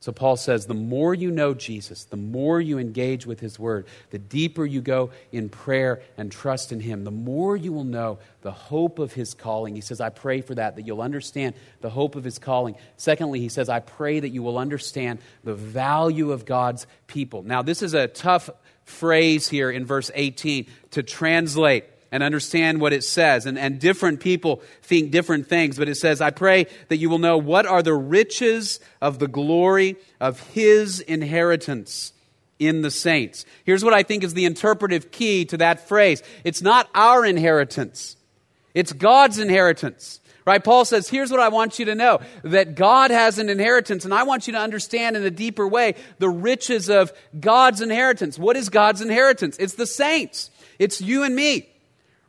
So 0.00 0.12
Paul 0.12 0.38
says 0.38 0.64
the 0.64 0.72
more 0.72 1.14
you 1.14 1.30
know 1.30 1.52
Jesus, 1.52 2.04
the 2.04 2.16
more 2.16 2.58
you 2.58 2.78
engage 2.78 3.26
with 3.26 3.38
his 3.38 3.58
word, 3.58 3.86
the 4.08 4.18
deeper 4.18 4.64
you 4.64 4.80
go 4.80 5.10
in 5.30 5.50
prayer 5.50 6.00
and 6.16 6.32
trust 6.32 6.72
in 6.72 6.80
him, 6.80 7.04
the 7.04 7.10
more 7.10 7.54
you 7.54 7.70
will 7.70 7.84
know 7.84 8.18
the 8.40 8.50
hope 8.50 8.98
of 8.98 9.12
his 9.12 9.34
calling. 9.34 9.74
He 9.74 9.82
says, 9.82 10.00
I 10.00 10.08
pray 10.08 10.40
for 10.40 10.54
that, 10.54 10.76
that 10.76 10.86
you'll 10.86 11.02
understand 11.02 11.54
the 11.82 11.90
hope 11.90 12.16
of 12.16 12.24
his 12.24 12.38
calling. 12.38 12.76
Secondly, 12.96 13.40
he 13.40 13.50
says, 13.50 13.68
I 13.68 13.80
pray 13.80 14.20
that 14.20 14.30
you 14.30 14.42
will 14.42 14.56
understand 14.56 15.18
the 15.44 15.54
value 15.54 16.32
of 16.32 16.46
God's 16.46 16.86
people. 17.06 17.42
Now, 17.42 17.60
this 17.60 17.82
is 17.82 17.92
a 17.92 18.08
tough 18.08 18.48
phrase 18.90 19.48
here 19.48 19.70
in 19.70 19.86
verse 19.86 20.10
18 20.14 20.66
to 20.92 21.02
translate 21.02 21.84
and 22.12 22.22
understand 22.22 22.80
what 22.80 22.92
it 22.92 23.04
says. 23.04 23.46
And, 23.46 23.58
and 23.58 23.78
different 23.78 24.20
people 24.20 24.62
think 24.82 25.10
different 25.10 25.46
things, 25.48 25.78
but 25.78 25.88
it 25.88 25.94
says, 25.94 26.20
I 26.20 26.30
pray 26.30 26.66
that 26.88 26.96
you 26.96 27.08
will 27.08 27.18
know 27.18 27.38
what 27.38 27.66
are 27.66 27.82
the 27.82 27.94
riches 27.94 28.80
of 29.00 29.18
the 29.18 29.28
glory 29.28 29.96
of 30.20 30.40
his 30.50 31.00
inheritance 31.00 32.12
in 32.58 32.82
the 32.82 32.90
saints. 32.90 33.46
Here's 33.64 33.84
what 33.84 33.94
I 33.94 34.02
think 34.02 34.22
is 34.22 34.34
the 34.34 34.44
interpretive 34.44 35.10
key 35.10 35.44
to 35.46 35.56
that 35.58 35.88
phrase 35.88 36.22
it's 36.44 36.62
not 36.62 36.88
our 36.94 37.24
inheritance, 37.24 38.16
it's 38.74 38.92
God's 38.92 39.38
inheritance. 39.38 40.18
Right? 40.50 40.64
Paul 40.64 40.84
says, 40.84 41.08
here's 41.08 41.30
what 41.30 41.38
I 41.38 41.48
want 41.48 41.78
you 41.78 41.84
to 41.84 41.94
know 41.94 42.18
that 42.42 42.74
God 42.74 43.12
has 43.12 43.38
an 43.38 43.48
inheritance, 43.48 44.04
and 44.04 44.12
I 44.12 44.24
want 44.24 44.48
you 44.48 44.54
to 44.54 44.58
understand 44.58 45.16
in 45.16 45.22
a 45.22 45.30
deeper 45.30 45.64
way 45.64 45.94
the 46.18 46.28
riches 46.28 46.90
of 46.90 47.12
God's 47.38 47.80
inheritance. 47.80 48.36
What 48.36 48.56
is 48.56 48.68
God's 48.68 49.00
inheritance? 49.00 49.56
It's 49.60 49.74
the 49.74 49.86
saints, 49.86 50.50
it's 50.76 51.00
you 51.00 51.22
and 51.22 51.36
me. 51.36 51.68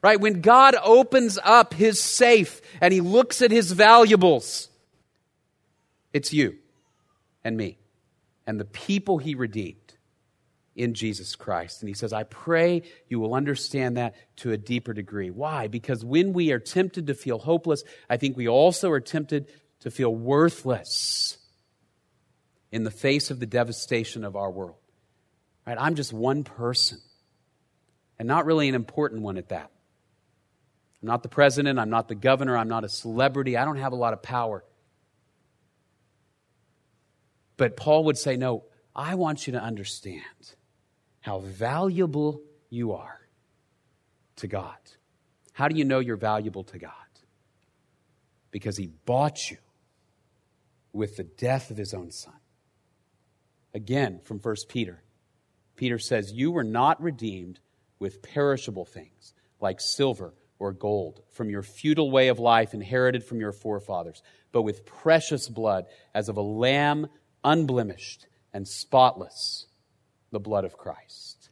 Right? 0.03 0.21
When 0.21 0.41
God 0.41 0.75
opens 0.83 1.39
up 1.43 1.73
his 1.73 1.99
safe 1.99 2.61
and 2.79 2.93
he 2.93 3.01
looks 3.01 3.41
at 3.41 3.49
his 3.49 3.71
valuables, 3.71 4.69
it's 6.13 6.31
you 6.31 6.59
and 7.43 7.57
me 7.57 7.79
and 8.45 8.59
the 8.59 8.65
people 8.65 9.17
he 9.17 9.33
redeemed. 9.33 9.90
In 10.75 10.93
Jesus 10.93 11.35
Christ. 11.35 11.81
And 11.81 11.89
he 11.89 11.93
says, 11.93 12.13
I 12.13 12.23
pray 12.23 12.83
you 13.07 13.19
will 13.19 13.33
understand 13.33 13.97
that 13.97 14.15
to 14.37 14.51
a 14.51 14.57
deeper 14.57 14.93
degree. 14.93 15.29
Why? 15.29 15.67
Because 15.67 16.03
when 16.03 16.33
we 16.33 16.51
are 16.51 16.59
tempted 16.59 17.07
to 17.07 17.13
feel 17.13 17.39
hopeless, 17.39 17.83
I 18.09 18.17
think 18.17 18.37
we 18.37 18.47
also 18.47 18.89
are 18.91 19.01
tempted 19.01 19.51
to 19.81 19.91
feel 19.91 20.13
worthless 20.13 21.37
in 22.71 22.83
the 22.83 22.91
face 22.91 23.31
of 23.31 23.39
the 23.39 23.45
devastation 23.45 24.23
of 24.23 24.35
our 24.35 24.49
world. 24.49 24.77
Right? 25.67 25.77
I'm 25.79 25.95
just 25.95 26.13
one 26.13 26.43
person, 26.43 26.99
and 28.17 28.27
not 28.27 28.45
really 28.45 28.69
an 28.69 28.75
important 28.75 29.21
one 29.21 29.37
at 29.37 29.49
that. 29.49 29.71
I'm 31.01 31.07
not 31.07 31.23
the 31.23 31.29
president, 31.29 31.79
I'm 31.79 31.89
not 31.89 32.07
the 32.07 32.15
governor, 32.15 32.57
I'm 32.57 32.69
not 32.69 32.83
a 32.83 32.89
celebrity, 32.89 33.57
I 33.57 33.65
don't 33.65 33.77
have 33.77 33.91
a 33.91 33.97
lot 33.97 34.13
of 34.13 34.23
power. 34.23 34.63
But 37.57 37.75
Paul 37.75 38.05
would 38.05 38.17
say, 38.17 38.37
No, 38.37 38.63
I 38.95 39.15
want 39.15 39.45
you 39.47 39.53
to 39.53 39.61
understand 39.61 40.23
how 41.21 41.39
valuable 41.39 42.41
you 42.69 42.93
are 42.93 43.19
to 44.37 44.47
God. 44.47 44.75
How 45.53 45.67
do 45.67 45.77
you 45.77 45.85
know 45.85 45.99
you're 45.99 46.17
valuable 46.17 46.63
to 46.65 46.79
God? 46.79 46.91
Because 48.49 48.75
he 48.77 48.87
bought 49.05 49.49
you 49.49 49.57
with 50.91 51.15
the 51.15 51.23
death 51.23 51.71
of 51.71 51.77
his 51.77 51.93
own 51.93 52.11
son. 52.11 52.33
Again, 53.73 54.19
from 54.23 54.39
1 54.39 54.55
Peter, 54.67 55.03
Peter 55.75 55.99
says, 55.99 56.33
You 56.33 56.51
were 56.51 56.63
not 56.63 57.01
redeemed 57.01 57.59
with 57.99 58.21
perishable 58.21 58.85
things 58.85 59.33
like 59.59 59.79
silver 59.79 60.33
or 60.59 60.73
gold 60.73 61.21
from 61.31 61.49
your 61.49 61.63
futile 61.63 62.11
way 62.11 62.27
of 62.27 62.39
life 62.39 62.73
inherited 62.73 63.23
from 63.23 63.39
your 63.39 63.51
forefathers, 63.51 64.21
but 64.51 64.63
with 64.63 64.85
precious 64.85 65.47
blood 65.47 65.85
as 66.13 66.29
of 66.29 66.37
a 66.37 66.41
lamb 66.41 67.07
unblemished 67.43 68.27
and 68.53 68.67
spotless 68.67 69.67
the 70.31 70.39
blood 70.39 70.65
of 70.65 70.77
Christ. 70.77 71.49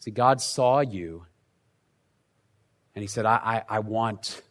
See, 0.00 0.10
God 0.10 0.40
saw 0.40 0.80
you 0.80 1.26
and 2.94 3.02
He 3.02 3.08
said, 3.08 3.26
I, 3.26 3.62
I, 3.68 3.76
I 3.76 3.78
want 3.80 4.42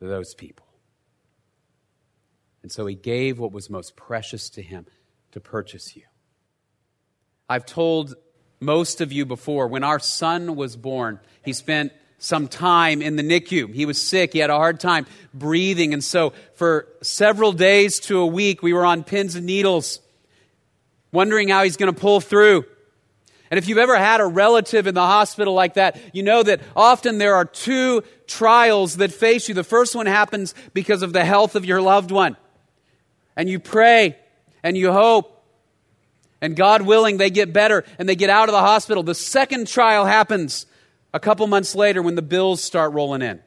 those 0.00 0.34
people. 0.34 0.66
And 2.62 2.72
so 2.72 2.86
He 2.86 2.94
gave 2.94 3.38
what 3.38 3.52
was 3.52 3.70
most 3.70 3.96
precious 3.96 4.50
to 4.50 4.62
Him 4.62 4.86
to 5.32 5.40
purchase 5.40 5.96
you. 5.96 6.02
I've 7.48 7.66
told 7.66 8.14
most 8.60 9.00
of 9.00 9.12
you 9.12 9.24
before, 9.24 9.68
when 9.68 9.84
our 9.84 9.98
son 9.98 10.56
was 10.56 10.76
born, 10.76 11.20
he 11.44 11.52
spent 11.52 11.92
some 12.18 12.48
time 12.48 13.00
in 13.00 13.16
the 13.16 13.22
NICU. 13.22 13.72
He 13.72 13.86
was 13.86 14.00
sick. 14.02 14.32
He 14.32 14.40
had 14.40 14.50
a 14.50 14.56
hard 14.56 14.80
time 14.80 15.06
breathing. 15.32 15.92
And 15.92 16.02
so, 16.02 16.32
for 16.54 16.88
several 17.00 17.52
days 17.52 18.00
to 18.00 18.18
a 18.18 18.26
week, 18.26 18.62
we 18.62 18.72
were 18.72 18.84
on 18.84 19.04
pins 19.04 19.36
and 19.36 19.46
needles 19.46 20.00
wondering 21.12 21.48
how 21.48 21.64
he's 21.64 21.76
going 21.76 21.92
to 21.92 21.98
pull 21.98 22.20
through. 22.20 22.64
And 23.50 23.56
if 23.56 23.66
you've 23.68 23.78
ever 23.78 23.96
had 23.96 24.20
a 24.20 24.26
relative 24.26 24.86
in 24.86 24.94
the 24.94 25.00
hospital 25.00 25.54
like 25.54 25.74
that, 25.74 25.98
you 26.14 26.22
know 26.22 26.42
that 26.42 26.60
often 26.76 27.18
there 27.18 27.34
are 27.34 27.46
two 27.46 28.02
trials 28.26 28.98
that 28.98 29.12
face 29.12 29.48
you. 29.48 29.54
The 29.54 29.64
first 29.64 29.94
one 29.96 30.06
happens 30.06 30.54
because 30.74 31.02
of 31.02 31.12
the 31.12 31.24
health 31.24 31.54
of 31.54 31.64
your 31.64 31.80
loved 31.80 32.10
one. 32.10 32.36
And 33.36 33.48
you 33.48 33.58
pray 33.58 34.16
and 34.62 34.76
you 34.76 34.92
hope. 34.92 35.34
And 36.40 36.54
God 36.54 36.82
willing, 36.82 37.16
they 37.16 37.30
get 37.30 37.52
better 37.52 37.84
and 37.98 38.08
they 38.08 38.16
get 38.16 38.30
out 38.30 38.48
of 38.48 38.52
the 38.52 38.60
hospital. 38.60 39.02
The 39.02 39.14
second 39.14 39.66
trial 39.66 40.04
happens 40.04 40.66
a 41.14 41.18
couple 41.18 41.46
months 41.46 41.74
later 41.74 42.02
when 42.02 42.14
the 42.14 42.22
bills 42.22 42.62
start 42.62 42.92
rolling 42.92 43.22
in. 43.22 43.40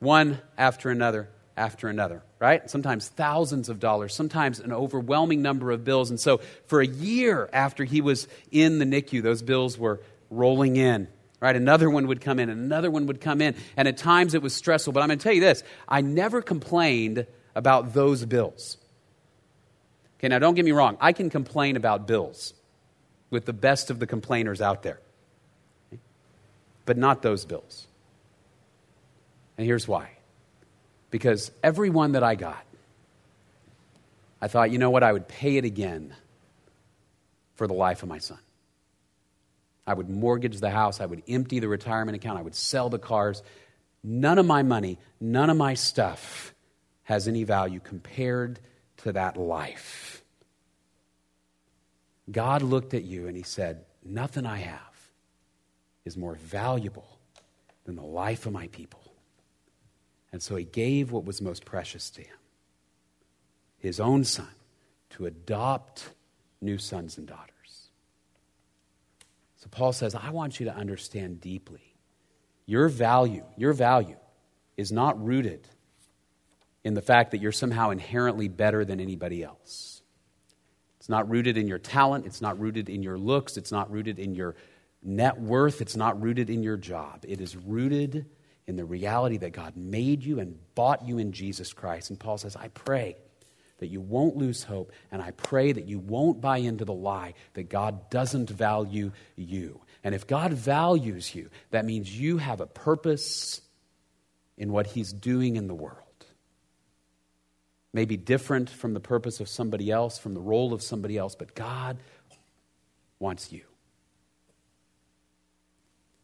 One 0.00 0.40
after 0.58 0.90
another 0.90 1.30
after 1.56 1.88
another, 1.88 2.22
right? 2.44 2.68
Sometimes 2.68 3.08
thousands 3.08 3.70
of 3.70 3.80
dollars, 3.80 4.14
sometimes 4.14 4.60
an 4.60 4.70
overwhelming 4.70 5.40
number 5.40 5.70
of 5.70 5.82
bills. 5.82 6.10
And 6.10 6.20
so 6.20 6.42
for 6.66 6.82
a 6.82 6.86
year 6.86 7.48
after 7.54 7.84
he 7.84 8.02
was 8.02 8.28
in 8.50 8.78
the 8.78 8.84
NICU, 8.84 9.22
those 9.22 9.40
bills 9.40 9.78
were 9.78 10.02
rolling 10.28 10.76
in. 10.76 11.08
Right? 11.40 11.56
Another 11.56 11.88
one 11.88 12.06
would 12.08 12.20
come 12.20 12.38
in, 12.38 12.50
another 12.50 12.90
one 12.90 13.06
would 13.06 13.22
come 13.22 13.40
in. 13.40 13.54
And 13.78 13.88
at 13.88 13.96
times 13.96 14.34
it 14.34 14.42
was 14.42 14.54
stressful. 14.54 14.92
But 14.92 15.00
I'm 15.00 15.08
going 15.08 15.18
to 15.18 15.22
tell 15.22 15.32
you 15.32 15.40
this 15.40 15.64
I 15.88 16.02
never 16.02 16.42
complained 16.42 17.26
about 17.54 17.94
those 17.94 18.22
bills. 18.26 18.76
Okay, 20.18 20.28
now 20.28 20.38
don't 20.38 20.54
get 20.54 20.66
me 20.66 20.72
wrong. 20.72 20.98
I 21.00 21.12
can 21.12 21.30
complain 21.30 21.76
about 21.76 22.06
bills 22.06 22.52
with 23.30 23.46
the 23.46 23.52
best 23.54 23.90
of 23.90 23.98
the 23.98 24.06
complainers 24.06 24.60
out 24.60 24.82
there, 24.82 25.00
but 26.84 26.98
not 26.98 27.22
those 27.22 27.46
bills. 27.46 27.86
And 29.56 29.66
here's 29.66 29.88
why 29.88 30.10
because 31.14 31.52
every 31.62 31.90
one 31.90 32.10
that 32.12 32.24
I 32.24 32.34
got, 32.34 32.64
I 34.42 34.48
thought, 34.48 34.72
you 34.72 34.78
know 34.78 34.90
what, 34.90 35.04
I 35.04 35.12
would 35.12 35.28
pay 35.28 35.58
it 35.58 35.64
again 35.64 36.12
for 37.54 37.68
the 37.68 37.72
life 37.72 38.02
of 38.02 38.08
my 38.08 38.18
son. 38.18 38.40
I 39.86 39.94
would 39.94 40.10
mortgage 40.10 40.58
the 40.58 40.70
house, 40.70 41.00
I 41.00 41.06
would 41.06 41.22
empty 41.28 41.60
the 41.60 41.68
retirement 41.68 42.16
account, 42.16 42.40
I 42.40 42.42
would 42.42 42.56
sell 42.56 42.88
the 42.88 42.98
cars. 42.98 43.44
None 44.02 44.38
of 44.38 44.46
my 44.46 44.64
money, 44.64 44.98
none 45.20 45.50
of 45.50 45.56
my 45.56 45.74
stuff 45.74 46.52
has 47.04 47.28
any 47.28 47.44
value 47.44 47.78
compared 47.78 48.58
to 49.04 49.12
that 49.12 49.36
life. 49.36 50.20
God 52.28 52.62
looked 52.62 52.92
at 52.92 53.04
you 53.04 53.28
and 53.28 53.36
he 53.36 53.44
said, 53.44 53.84
Nothing 54.04 54.46
I 54.46 54.56
have 54.56 55.10
is 56.04 56.16
more 56.16 56.34
valuable 56.34 57.20
than 57.84 57.94
the 57.94 58.02
life 58.02 58.46
of 58.46 58.52
my 58.52 58.66
people. 58.66 59.03
And 60.34 60.42
so 60.42 60.56
he 60.56 60.64
gave 60.64 61.12
what 61.12 61.24
was 61.24 61.40
most 61.40 61.64
precious 61.64 62.10
to 62.10 62.20
him 62.20 62.36
his 63.78 64.00
own 64.00 64.24
son 64.24 64.48
to 65.10 65.26
adopt 65.26 66.08
new 66.60 66.76
sons 66.76 67.18
and 67.18 67.28
daughters. 67.28 67.90
So 69.58 69.68
Paul 69.70 69.92
says, 69.92 70.16
I 70.16 70.30
want 70.30 70.58
you 70.58 70.66
to 70.66 70.74
understand 70.74 71.40
deeply 71.40 71.94
your 72.66 72.88
value, 72.88 73.44
your 73.56 73.74
value 73.74 74.16
is 74.76 74.90
not 74.90 75.24
rooted 75.24 75.68
in 76.82 76.94
the 76.94 77.02
fact 77.02 77.30
that 77.30 77.40
you're 77.40 77.52
somehow 77.52 77.90
inherently 77.90 78.48
better 78.48 78.84
than 78.84 78.98
anybody 78.98 79.44
else. 79.44 80.02
It's 80.98 81.08
not 81.08 81.30
rooted 81.30 81.56
in 81.56 81.68
your 81.68 81.78
talent, 81.78 82.26
it's 82.26 82.40
not 82.40 82.58
rooted 82.58 82.88
in 82.88 83.04
your 83.04 83.18
looks, 83.18 83.56
it's 83.56 83.70
not 83.70 83.88
rooted 83.92 84.18
in 84.18 84.34
your 84.34 84.56
net 85.00 85.40
worth, 85.40 85.80
it's 85.80 85.94
not 85.94 86.20
rooted 86.20 86.50
in 86.50 86.64
your 86.64 86.76
job. 86.76 87.24
It 87.24 87.40
is 87.40 87.54
rooted 87.56 88.26
in 88.66 88.76
the 88.76 88.84
reality 88.84 89.36
that 89.38 89.52
God 89.52 89.76
made 89.76 90.22
you 90.22 90.40
and 90.40 90.58
bought 90.74 91.06
you 91.06 91.18
in 91.18 91.32
Jesus 91.32 91.72
Christ. 91.72 92.10
And 92.10 92.18
Paul 92.18 92.38
says, 92.38 92.56
I 92.56 92.68
pray 92.68 93.16
that 93.78 93.88
you 93.88 94.00
won't 94.00 94.36
lose 94.36 94.62
hope, 94.62 94.92
and 95.10 95.20
I 95.20 95.32
pray 95.32 95.72
that 95.72 95.86
you 95.86 95.98
won't 95.98 96.40
buy 96.40 96.58
into 96.58 96.84
the 96.84 96.94
lie 96.94 97.34
that 97.54 97.68
God 97.68 98.08
doesn't 98.08 98.48
value 98.48 99.12
you. 99.36 99.80
And 100.02 100.14
if 100.14 100.26
God 100.26 100.52
values 100.52 101.34
you, 101.34 101.50
that 101.70 101.84
means 101.84 102.18
you 102.18 102.38
have 102.38 102.60
a 102.60 102.66
purpose 102.66 103.60
in 104.56 104.72
what 104.72 104.86
He's 104.86 105.12
doing 105.12 105.56
in 105.56 105.66
the 105.66 105.74
world. 105.74 105.98
Maybe 107.92 108.16
different 108.16 108.70
from 108.70 108.94
the 108.94 109.00
purpose 109.00 109.40
of 109.40 109.48
somebody 109.48 109.90
else, 109.90 110.18
from 110.18 110.34
the 110.34 110.40
role 110.40 110.72
of 110.72 110.82
somebody 110.82 111.18
else, 111.18 111.34
but 111.34 111.54
God 111.54 111.98
wants 113.18 113.52
you. 113.52 113.62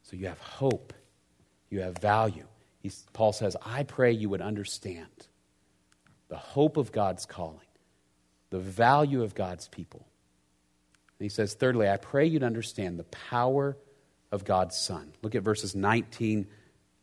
So 0.02 0.16
you 0.16 0.26
have 0.26 0.40
hope 0.40 0.92
you 1.70 1.80
have 1.80 1.98
value. 1.98 2.46
He's, 2.80 3.06
Paul 3.12 3.32
says, 3.32 3.56
I 3.64 3.84
pray 3.84 4.12
you 4.12 4.28
would 4.28 4.42
understand 4.42 5.06
the 6.28 6.36
hope 6.36 6.76
of 6.76 6.92
God's 6.92 7.26
calling, 7.26 7.58
the 8.50 8.58
value 8.58 9.22
of 9.22 9.34
God's 9.34 9.68
people. 9.68 10.06
And 11.18 11.24
he 11.24 11.28
says, 11.28 11.54
thirdly, 11.54 11.88
I 11.88 11.96
pray 11.96 12.26
you'd 12.26 12.42
understand 12.42 12.98
the 12.98 13.04
power 13.04 13.76
of 14.32 14.44
God's 14.44 14.76
Son. 14.76 15.12
Look 15.22 15.34
at 15.34 15.42
verses 15.42 15.74
19 15.74 16.46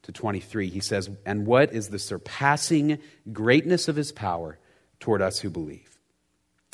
to 0.03 0.11
23. 0.11 0.69
He 0.69 0.79
says, 0.79 1.09
And 1.25 1.45
what 1.45 1.73
is 1.73 1.89
the 1.89 1.99
surpassing 1.99 2.99
greatness 3.31 3.87
of 3.87 3.95
his 3.95 4.11
power 4.11 4.57
toward 4.99 5.21
us 5.21 5.39
who 5.39 5.49
believe? 5.49 5.96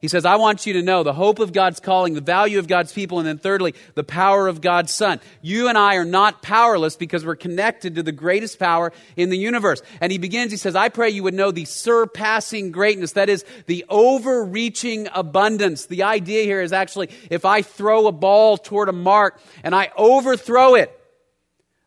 He 0.00 0.08
says, 0.08 0.24
I 0.24 0.36
want 0.36 0.64
you 0.64 0.72
to 0.74 0.82
know 0.82 1.02
the 1.02 1.12
hope 1.12 1.40
of 1.40 1.52
God's 1.52 1.78
calling, 1.78 2.14
the 2.14 2.22
value 2.22 2.58
of 2.58 2.66
God's 2.66 2.90
people, 2.90 3.18
and 3.18 3.28
then 3.28 3.36
thirdly, 3.36 3.74
the 3.94 4.02
power 4.02 4.48
of 4.48 4.62
God's 4.62 4.94
Son. 4.94 5.20
You 5.42 5.68
and 5.68 5.76
I 5.76 5.96
are 5.96 6.06
not 6.06 6.40
powerless 6.40 6.96
because 6.96 7.22
we're 7.22 7.36
connected 7.36 7.96
to 7.96 8.02
the 8.02 8.10
greatest 8.10 8.58
power 8.58 8.94
in 9.14 9.28
the 9.28 9.36
universe. 9.36 9.82
And 10.00 10.10
he 10.10 10.16
begins, 10.16 10.52
he 10.52 10.56
says, 10.56 10.74
I 10.74 10.88
pray 10.88 11.10
you 11.10 11.22
would 11.24 11.34
know 11.34 11.50
the 11.50 11.66
surpassing 11.66 12.70
greatness, 12.70 13.12
that 13.12 13.28
is, 13.28 13.44
the 13.66 13.84
overreaching 13.90 15.06
abundance. 15.14 15.84
The 15.84 16.04
idea 16.04 16.44
here 16.44 16.62
is 16.62 16.72
actually 16.72 17.10
if 17.28 17.44
I 17.44 17.60
throw 17.60 18.06
a 18.06 18.12
ball 18.12 18.56
toward 18.56 18.88
a 18.88 18.92
mark 18.92 19.38
and 19.62 19.74
I 19.74 19.90
overthrow 19.96 20.76
it, 20.76 20.96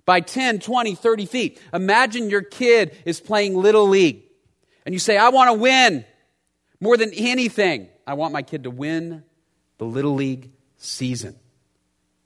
by 0.06 0.19
10, 0.19 0.60
20, 0.60 0.95
30 0.95 1.26
feet. 1.26 1.62
Imagine 1.73 2.30
your 2.30 2.41
kid 2.41 2.95
is 3.06 3.21
playing 3.21 3.56
Little 3.56 3.88
League 3.88 4.23
and 4.86 4.93
you 4.93 4.99
say, 4.99 5.17
I 5.17 5.30
want 5.30 5.49
to 5.49 5.54
win 5.54 6.04
more 6.82 6.97
than 6.97 7.13
anything. 7.13 7.88
I 8.06 8.16
want 8.16 8.34
my 8.34 8.42
kid 8.42 8.63
to 8.63 8.72
win 8.72 9.24
the 9.78 9.86
Little 9.86 10.16
League 10.16 10.52
season. 10.78 11.36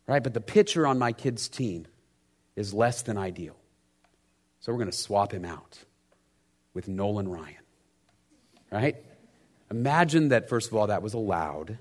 Right? 0.08 0.24
But 0.24 0.34
the 0.34 0.42
pitcher 0.42 0.88
on 0.88 0.98
my 0.98 1.12
kid's 1.12 1.50
team 1.50 1.86
is 2.56 2.74
less 2.74 3.02
than 3.02 3.18
ideal. 3.18 3.56
So 4.62 4.72
we're 4.72 4.80
going 4.80 4.92
to 4.92 4.98
swap 4.98 5.34
him 5.34 5.46
out 5.46 5.80
with 6.74 6.88
Nolan 6.88 7.28
Ryan. 7.28 7.56
Right? 8.72 8.96
Imagine 9.70 10.30
that, 10.30 10.50
first 10.50 10.70
of 10.70 10.76
all, 10.76 10.88
that 10.88 11.02
was 11.02 11.14
allowed 11.14 11.78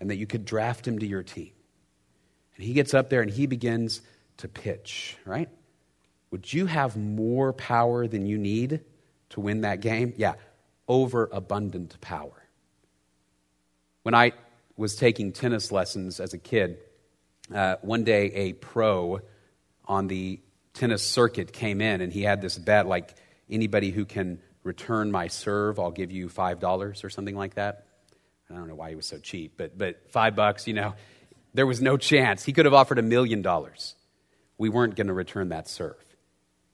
and 0.00 0.10
that 0.10 0.16
you 0.16 0.26
could 0.26 0.44
draft 0.44 0.86
him 0.88 0.98
to 0.98 1.06
your 1.06 1.22
team. 1.22 1.50
And 2.56 2.64
he 2.64 2.72
gets 2.72 2.94
up 2.94 3.10
there 3.10 3.22
and 3.22 3.30
he 3.30 3.46
begins 3.46 4.00
to 4.38 4.48
pitch, 4.48 5.16
right? 5.24 5.48
Would 6.30 6.52
you 6.52 6.66
have 6.66 6.96
more 6.96 7.52
power 7.52 8.06
than 8.06 8.26
you 8.26 8.38
need 8.38 8.80
to 9.30 9.40
win 9.40 9.62
that 9.62 9.80
game? 9.80 10.14
Yeah, 10.16 10.34
overabundant 10.88 12.00
power. 12.00 12.39
When 14.02 14.14
I 14.14 14.32
was 14.76 14.96
taking 14.96 15.32
tennis 15.32 15.70
lessons 15.70 16.20
as 16.20 16.32
a 16.32 16.38
kid, 16.38 16.78
uh, 17.54 17.76
one 17.82 18.04
day 18.04 18.32
a 18.32 18.52
pro 18.54 19.20
on 19.84 20.06
the 20.06 20.40
tennis 20.72 21.02
circuit 21.06 21.52
came 21.52 21.80
in 21.80 22.00
and 22.00 22.12
he 22.12 22.22
had 22.22 22.40
this 22.40 22.56
bet 22.56 22.86
like 22.86 23.14
anybody 23.50 23.90
who 23.90 24.04
can 24.04 24.40
return 24.62 25.10
my 25.10 25.28
serve, 25.28 25.78
I'll 25.78 25.90
give 25.90 26.10
you 26.10 26.28
$5 26.28 27.04
or 27.04 27.10
something 27.10 27.36
like 27.36 27.54
that. 27.54 27.86
I 28.50 28.54
don't 28.54 28.68
know 28.68 28.74
why 28.74 28.90
he 28.90 28.94
was 28.96 29.06
so 29.06 29.18
cheap, 29.18 29.54
but, 29.56 29.76
but 29.76 30.10
five 30.10 30.34
bucks, 30.34 30.66
you 30.66 30.74
know, 30.74 30.94
there 31.54 31.66
was 31.66 31.80
no 31.80 31.96
chance. 31.96 32.44
He 32.44 32.52
could 32.52 32.64
have 32.64 32.74
offered 32.74 32.98
a 32.98 33.02
million 33.02 33.42
dollars. 33.42 33.94
We 34.58 34.68
weren't 34.68 34.96
going 34.96 35.06
to 35.06 35.12
return 35.12 35.50
that 35.50 35.68
serve. 35.68 36.04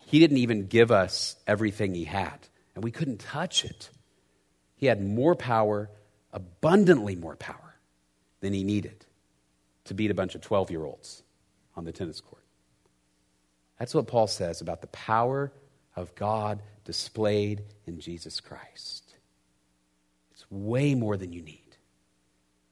He 0.06 0.18
didn't 0.18 0.38
even 0.38 0.66
give 0.66 0.90
us 0.90 1.36
everything 1.46 1.94
he 1.94 2.04
had, 2.04 2.38
and 2.74 2.84
we 2.84 2.90
couldn't 2.90 3.18
touch 3.18 3.64
it. 3.64 3.90
He 4.76 4.86
had 4.86 5.02
more 5.02 5.34
power 5.34 5.90
abundantly 6.36 7.16
more 7.16 7.34
power 7.34 7.74
than 8.40 8.52
he 8.52 8.62
needed 8.62 9.06
to 9.84 9.94
beat 9.94 10.10
a 10.10 10.14
bunch 10.14 10.34
of 10.36 10.42
12 10.42 10.70
year 10.70 10.84
olds 10.84 11.24
on 11.74 11.84
the 11.84 11.92
tennis 11.92 12.20
court. 12.20 12.44
That's 13.78 13.94
what 13.94 14.06
Paul 14.06 14.26
says 14.26 14.60
about 14.60 14.82
the 14.82 14.86
power 14.88 15.50
of 15.96 16.14
God 16.14 16.62
displayed 16.84 17.62
in 17.86 17.98
Jesus 17.98 18.40
Christ. 18.40 19.14
It's 20.32 20.44
way 20.50 20.94
more 20.94 21.16
than 21.16 21.32
you 21.32 21.42
need 21.42 21.76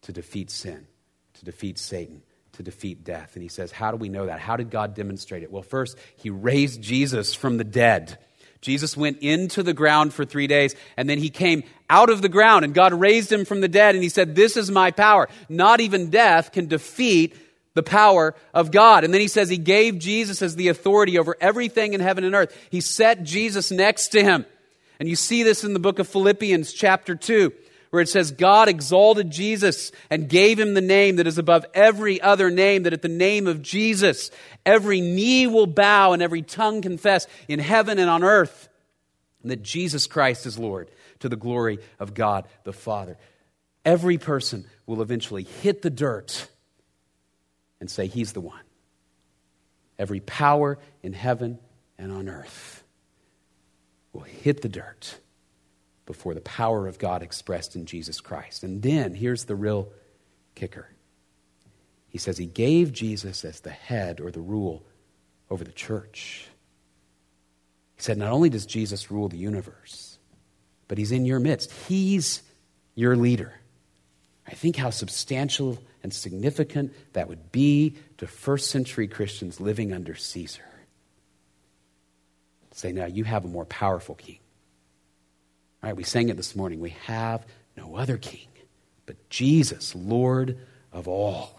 to 0.02 0.12
defeat 0.12 0.50
sin, 0.50 0.86
to 1.34 1.44
defeat 1.44 1.78
Satan, 1.78 2.22
to 2.52 2.62
defeat 2.62 3.02
death. 3.02 3.32
And 3.34 3.42
he 3.42 3.48
says, 3.48 3.72
How 3.72 3.90
do 3.90 3.96
we 3.96 4.08
know 4.08 4.26
that? 4.26 4.40
How 4.40 4.56
did 4.56 4.70
God 4.70 4.94
demonstrate 4.94 5.42
it? 5.42 5.50
Well, 5.50 5.62
first, 5.62 5.98
he 6.16 6.30
raised 6.30 6.82
Jesus 6.82 7.34
from 7.34 7.56
the 7.56 7.64
dead. 7.64 8.18
Jesus 8.64 8.96
went 8.96 9.18
into 9.18 9.62
the 9.62 9.74
ground 9.74 10.14
for 10.14 10.24
three 10.24 10.46
days, 10.46 10.74
and 10.96 11.08
then 11.08 11.18
he 11.18 11.28
came 11.28 11.64
out 11.90 12.08
of 12.08 12.22
the 12.22 12.30
ground, 12.30 12.64
and 12.64 12.72
God 12.72 12.94
raised 12.94 13.30
him 13.30 13.44
from 13.44 13.60
the 13.60 13.68
dead, 13.68 13.94
and 13.94 14.02
he 14.02 14.08
said, 14.08 14.34
This 14.34 14.56
is 14.56 14.70
my 14.70 14.90
power. 14.90 15.28
Not 15.50 15.80
even 15.80 16.08
death 16.08 16.50
can 16.50 16.66
defeat 16.66 17.36
the 17.74 17.82
power 17.82 18.34
of 18.54 18.70
God. 18.70 19.04
And 19.04 19.12
then 19.12 19.20
he 19.20 19.28
says 19.28 19.50
he 19.50 19.58
gave 19.58 19.98
Jesus 19.98 20.40
as 20.40 20.56
the 20.56 20.68
authority 20.68 21.18
over 21.18 21.36
everything 21.40 21.92
in 21.92 22.00
heaven 22.00 22.24
and 22.24 22.34
earth. 22.34 22.56
He 22.70 22.80
set 22.80 23.22
Jesus 23.22 23.70
next 23.70 24.08
to 24.08 24.22
him. 24.22 24.46
And 24.98 25.08
you 25.08 25.16
see 25.16 25.42
this 25.42 25.62
in 25.62 25.74
the 25.74 25.80
book 25.80 25.98
of 25.98 26.08
Philippians, 26.08 26.72
chapter 26.72 27.14
2 27.14 27.52
where 27.94 28.02
it 28.02 28.08
says, 28.08 28.32
God 28.32 28.68
exalted 28.68 29.30
Jesus 29.30 29.92
and 30.10 30.28
gave 30.28 30.58
him 30.58 30.74
the 30.74 30.80
name 30.80 31.14
that 31.16 31.28
is 31.28 31.38
above 31.38 31.64
every 31.74 32.20
other 32.20 32.50
name, 32.50 32.82
that 32.82 32.92
at 32.92 33.02
the 33.02 33.08
name 33.08 33.46
of 33.46 33.62
Jesus, 33.62 34.32
every 34.66 35.00
knee 35.00 35.46
will 35.46 35.68
bow 35.68 36.12
and 36.12 36.20
every 36.20 36.42
tongue 36.42 36.82
confess 36.82 37.28
in 37.46 37.60
heaven 37.60 38.00
and 38.00 38.10
on 38.10 38.24
earth 38.24 38.68
that 39.44 39.62
Jesus 39.62 40.08
Christ 40.08 40.44
is 40.44 40.58
Lord 40.58 40.90
to 41.20 41.28
the 41.28 41.36
glory 41.36 41.78
of 42.00 42.14
God 42.14 42.48
the 42.64 42.72
Father. 42.72 43.16
Every 43.84 44.18
person 44.18 44.64
will 44.86 45.00
eventually 45.00 45.44
hit 45.44 45.82
the 45.82 45.90
dirt 45.90 46.48
and 47.78 47.88
say, 47.88 48.08
He's 48.08 48.32
the 48.32 48.40
one. 48.40 48.64
Every 50.00 50.18
power 50.18 50.80
in 51.04 51.12
heaven 51.12 51.60
and 51.96 52.10
on 52.10 52.28
earth 52.28 52.82
will 54.12 54.22
hit 54.22 54.62
the 54.62 54.68
dirt 54.68 55.20
before 56.06 56.34
the 56.34 56.40
power 56.40 56.86
of 56.86 56.98
God 56.98 57.22
expressed 57.22 57.76
in 57.76 57.86
Jesus 57.86 58.20
Christ. 58.20 58.62
And 58.62 58.82
then 58.82 59.14
here's 59.14 59.44
the 59.44 59.56
real 59.56 59.88
kicker 60.54 60.88
He 62.08 62.18
says 62.18 62.38
He 62.38 62.46
gave 62.46 62.92
Jesus 62.92 63.44
as 63.44 63.60
the 63.60 63.70
head 63.70 64.20
or 64.20 64.30
the 64.30 64.40
rule 64.40 64.84
over 65.50 65.64
the 65.64 65.72
church. 65.72 66.48
He 67.96 68.02
said, 68.02 68.18
Not 68.18 68.32
only 68.32 68.50
does 68.50 68.66
Jesus 68.66 69.10
rule 69.10 69.28
the 69.28 69.36
universe, 69.36 70.18
but 70.88 70.98
He's 70.98 71.12
in 71.12 71.24
your 71.24 71.40
midst. 71.40 71.72
He's 71.72 72.42
your 72.94 73.16
leader. 73.16 73.52
I 74.46 74.52
think 74.52 74.76
how 74.76 74.90
substantial 74.90 75.78
and 76.02 76.12
significant 76.12 76.92
that 77.14 77.28
would 77.28 77.50
be 77.50 77.96
to 78.18 78.26
first 78.26 78.70
century 78.70 79.08
Christians 79.08 79.58
living 79.58 79.92
under 79.92 80.14
Caesar. 80.14 80.62
Say, 82.72 82.92
now 82.92 83.06
you 83.06 83.24
have 83.24 83.44
a 83.44 83.48
more 83.48 83.64
powerful 83.64 84.16
king. 84.16 84.38
We 85.92 86.04
sang 86.04 86.28
it 86.28 86.36
this 86.36 86.56
morning. 86.56 86.80
We 86.80 86.96
have 87.06 87.46
no 87.76 87.96
other 87.96 88.16
king 88.16 88.48
but 89.06 89.28
Jesus, 89.28 89.94
Lord 89.94 90.58
of 90.92 91.08
all. 91.08 91.58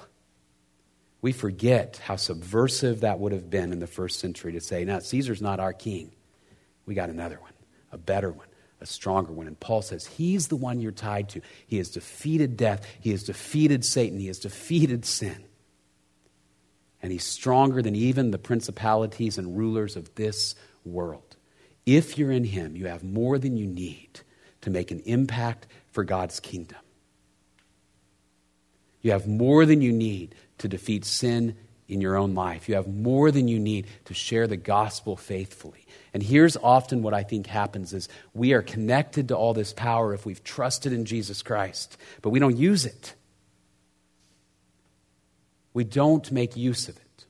We 1.21 1.31
forget 1.31 1.99
how 2.03 2.17
subversive 2.17 3.01
that 3.01 3.19
would 3.19 3.31
have 3.31 3.49
been 3.49 3.71
in 3.71 3.79
the 3.79 3.87
first 3.87 4.19
century 4.19 4.53
to 4.53 4.61
say, 4.61 4.85
now, 4.85 4.99
Caesar's 4.99 5.41
not 5.41 5.59
our 5.59 5.73
king. 5.73 6.11
We 6.85 6.93
got 6.93 7.09
another 7.09 7.39
one, 7.39 7.53
a 7.91 7.97
better 7.97 8.29
one, 8.31 8.47
a 8.79 8.85
stronger 8.85 9.31
one. 9.31 9.47
And 9.47 9.59
Paul 9.59 9.81
says, 9.81 10.05
He's 10.05 10.49
the 10.49 10.55
one 10.55 10.79
you're 10.79 10.91
tied 10.91 11.29
to. 11.29 11.41
He 11.65 11.77
has 11.77 11.89
defeated 11.89 12.57
death, 12.57 12.85
He 12.99 13.11
has 13.11 13.23
defeated 13.23 13.83
Satan, 13.83 14.19
He 14.19 14.27
has 14.27 14.39
defeated 14.39 15.05
sin. 15.05 15.45
And 17.01 17.11
He's 17.11 17.23
stronger 17.23 17.81
than 17.81 17.95
even 17.95 18.29
the 18.29 18.37
principalities 18.37 19.39
and 19.39 19.57
rulers 19.57 19.95
of 19.95 20.13
this 20.13 20.53
world. 20.83 21.24
If 21.85 22.17
you're 22.17 22.31
in 22.31 22.43
Him, 22.43 22.75
you 22.75 22.87
have 22.87 23.03
more 23.03 23.37
than 23.37 23.57
you 23.57 23.67
need 23.67 24.21
to 24.61 24.69
make 24.69 24.91
an 24.91 25.01
impact 25.05 25.67
for 25.91 26.03
God's 26.03 26.39
kingdom. 26.39 26.79
You 29.01 29.11
have 29.11 29.27
more 29.27 29.65
than 29.65 29.81
you 29.81 29.91
need 29.91 30.33
to 30.57 30.67
defeat 30.67 31.05
sin 31.05 31.55
in 31.87 32.01
your 32.01 32.15
own 32.15 32.33
life. 32.33 32.67
You 32.67 32.75
have 32.75 32.87
more 32.87 33.29
than 33.29 33.47
you 33.47 33.59
need 33.59 33.85
to 34.05 34.15
share 34.15 34.47
the 34.47 34.57
gospel 34.57 35.15
faithfully. 35.15 35.85
And 36.13 36.23
here's 36.23 36.57
often 36.57 37.03
what 37.03 37.13
I 37.13 37.21
think 37.21 37.45
happens 37.45 37.93
is 37.93 38.09
we 38.33 38.53
are 38.53 38.63
connected 38.63 39.27
to 39.27 39.35
all 39.35 39.53
this 39.53 39.73
power 39.73 40.13
if 40.13 40.25
we've 40.25 40.43
trusted 40.43 40.91
in 40.91 41.05
Jesus 41.05 41.43
Christ, 41.43 41.97
but 42.23 42.31
we 42.31 42.39
don't 42.39 42.57
use 42.57 42.85
it. 42.85 43.13
We 45.73 45.83
don't 45.83 46.31
make 46.31 46.55
use 46.55 46.87
of 46.89 46.97
it. 46.97 47.25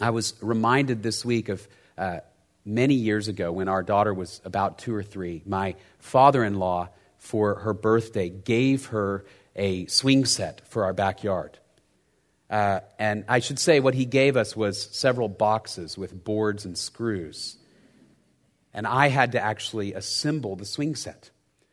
I 0.00 0.10
was 0.10 0.34
reminded 0.40 1.02
this 1.04 1.24
week 1.24 1.48
of 1.48 1.68
uh, 1.96 2.20
many 2.64 2.94
years 2.94 3.28
ago 3.28 3.52
when 3.52 3.68
our 3.68 3.82
daughter 3.82 4.12
was 4.14 4.40
about 4.44 4.78
two 4.78 4.94
or 4.94 5.02
three, 5.02 5.42
my 5.46 5.74
father 5.98 6.44
in 6.44 6.58
law, 6.58 6.88
for 7.18 7.56
her 7.56 7.72
birthday, 7.72 8.28
gave 8.28 8.86
her 8.86 9.24
a 9.56 9.86
swing 9.86 10.24
set 10.24 10.66
for 10.68 10.84
our 10.84 10.92
backyard. 10.92 11.58
Uh, 12.50 12.80
and 12.98 13.24
I 13.28 13.38
should 13.38 13.58
say, 13.58 13.80
what 13.80 13.94
he 13.94 14.04
gave 14.04 14.36
us 14.36 14.54
was 14.54 14.80
several 14.80 15.28
boxes 15.28 15.96
with 15.96 16.24
boards 16.24 16.64
and 16.64 16.76
screws. 16.76 17.56
And 18.74 18.86
I 18.86 19.08
had 19.08 19.32
to 19.32 19.40
actually 19.40 19.94
assemble 19.94 20.56
the 20.56 20.64
swing 20.64 20.94
set. 20.94 21.30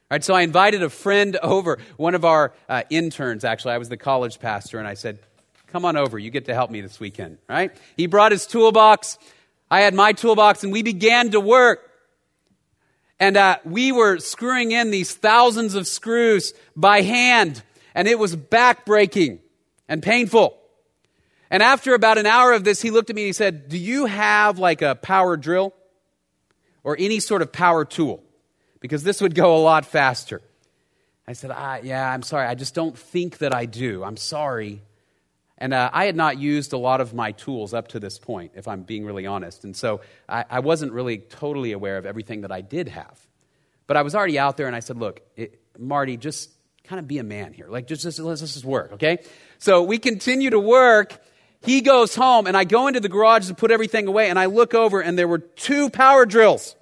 All 0.09 0.15
right, 0.15 0.23
so 0.23 0.33
I 0.33 0.41
invited 0.41 0.83
a 0.83 0.89
friend 0.89 1.37
over, 1.37 1.79
one 1.97 2.15
of 2.15 2.25
our 2.25 2.53
uh, 2.69 2.83
interns, 2.89 3.43
actually. 3.43 3.73
I 3.73 3.77
was 3.77 3.89
the 3.89 3.97
college 3.97 4.39
pastor, 4.39 4.79
and 4.79 4.87
I 4.87 4.93
said, 4.93 5.19
Come 5.67 5.85
on 5.85 5.95
over. 5.95 6.19
You 6.19 6.31
get 6.31 6.45
to 6.45 6.53
help 6.53 6.69
me 6.69 6.81
this 6.81 6.99
weekend, 6.99 7.37
right? 7.47 7.71
He 7.95 8.07
brought 8.07 8.33
his 8.33 8.45
toolbox. 8.45 9.17
I 9.71 9.81
had 9.81 9.93
my 9.93 10.11
toolbox 10.11 10.65
and 10.65 10.73
we 10.73 10.83
began 10.83 11.31
to 11.31 11.39
work. 11.39 11.89
And 13.21 13.37
uh, 13.37 13.57
we 13.63 13.93
were 13.93 14.17
screwing 14.17 14.73
in 14.73 14.91
these 14.91 15.15
thousands 15.15 15.75
of 15.75 15.87
screws 15.87 16.53
by 16.75 17.01
hand, 17.01 17.61
and 17.93 18.07
it 18.07 18.17
was 18.17 18.35
backbreaking 18.35 19.39
and 19.87 20.01
painful. 20.01 20.57
And 21.51 21.61
after 21.61 21.93
about 21.93 22.17
an 22.17 22.25
hour 22.25 22.51
of 22.51 22.63
this, 22.63 22.81
he 22.81 22.89
looked 22.89 23.09
at 23.11 23.15
me 23.15 23.21
and 23.21 23.27
he 23.27 23.33
said, 23.33 23.69
Do 23.69 23.77
you 23.77 24.07
have 24.07 24.57
like 24.57 24.81
a 24.81 24.95
power 24.95 25.37
drill 25.37 25.73
or 26.83 26.95
any 26.99 27.19
sort 27.19 27.41
of 27.43 27.51
power 27.51 27.85
tool? 27.85 28.23
Because 28.79 29.03
this 29.03 29.21
would 29.21 29.35
go 29.35 29.55
a 29.55 29.61
lot 29.61 29.85
faster. 29.85 30.41
I 31.27 31.33
said, 31.33 31.51
ah, 31.53 31.77
Yeah, 31.83 32.11
I'm 32.11 32.23
sorry. 32.23 32.47
I 32.47 32.55
just 32.55 32.73
don't 32.73 32.97
think 32.97 33.37
that 33.37 33.53
I 33.53 33.65
do. 33.67 34.03
I'm 34.03 34.17
sorry. 34.17 34.81
And 35.61 35.75
uh, 35.75 35.91
I 35.93 36.05
had 36.05 36.15
not 36.15 36.39
used 36.39 36.73
a 36.73 36.77
lot 36.77 37.01
of 37.01 37.13
my 37.13 37.33
tools 37.33 37.71
up 37.71 37.89
to 37.89 37.99
this 37.99 38.17
point, 38.17 38.53
if 38.55 38.67
I'm 38.67 38.81
being 38.81 39.05
really 39.05 39.27
honest. 39.27 39.63
And 39.63 39.77
so 39.77 40.01
I, 40.27 40.43
I 40.49 40.59
wasn't 40.59 40.91
really 40.91 41.19
totally 41.19 41.71
aware 41.71 41.99
of 41.99 42.07
everything 42.07 42.41
that 42.41 42.51
I 42.51 42.61
did 42.61 42.87
have. 42.87 43.19
But 43.85 43.95
I 43.95 44.01
was 44.01 44.15
already 44.15 44.39
out 44.39 44.57
there, 44.57 44.65
and 44.65 44.75
I 44.75 44.79
said, 44.79 44.97
Look, 44.97 45.21
it, 45.35 45.61
Marty, 45.77 46.17
just 46.17 46.49
kind 46.83 46.99
of 46.99 47.07
be 47.07 47.19
a 47.19 47.23
man 47.23 47.53
here. 47.53 47.67
Like, 47.69 47.85
just, 47.85 48.01
just 48.01 48.17
let's 48.17 48.41
just 48.41 48.65
work, 48.65 48.93
okay? 48.93 49.19
So 49.59 49.83
we 49.83 49.99
continue 49.99 50.49
to 50.49 50.59
work. 50.59 51.21
He 51.61 51.81
goes 51.81 52.15
home, 52.15 52.47
and 52.47 52.57
I 52.57 52.63
go 52.63 52.87
into 52.87 52.99
the 52.99 53.09
garage 53.09 53.47
to 53.47 53.53
put 53.53 53.69
everything 53.69 54.07
away, 54.07 54.31
and 54.31 54.39
I 54.39 54.47
look 54.47 54.73
over, 54.73 54.99
and 54.99 55.15
there 55.15 55.27
were 55.27 55.37
two 55.37 55.91
power 55.91 56.25
drills 56.25 56.75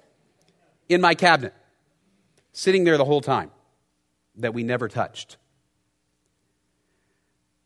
in 0.88 1.02
my 1.02 1.14
cabinet, 1.14 1.52
sitting 2.52 2.84
there 2.84 2.96
the 2.96 3.04
whole 3.04 3.20
time 3.20 3.50
that 4.36 4.54
we 4.54 4.62
never 4.62 4.88
touched. 4.88 5.36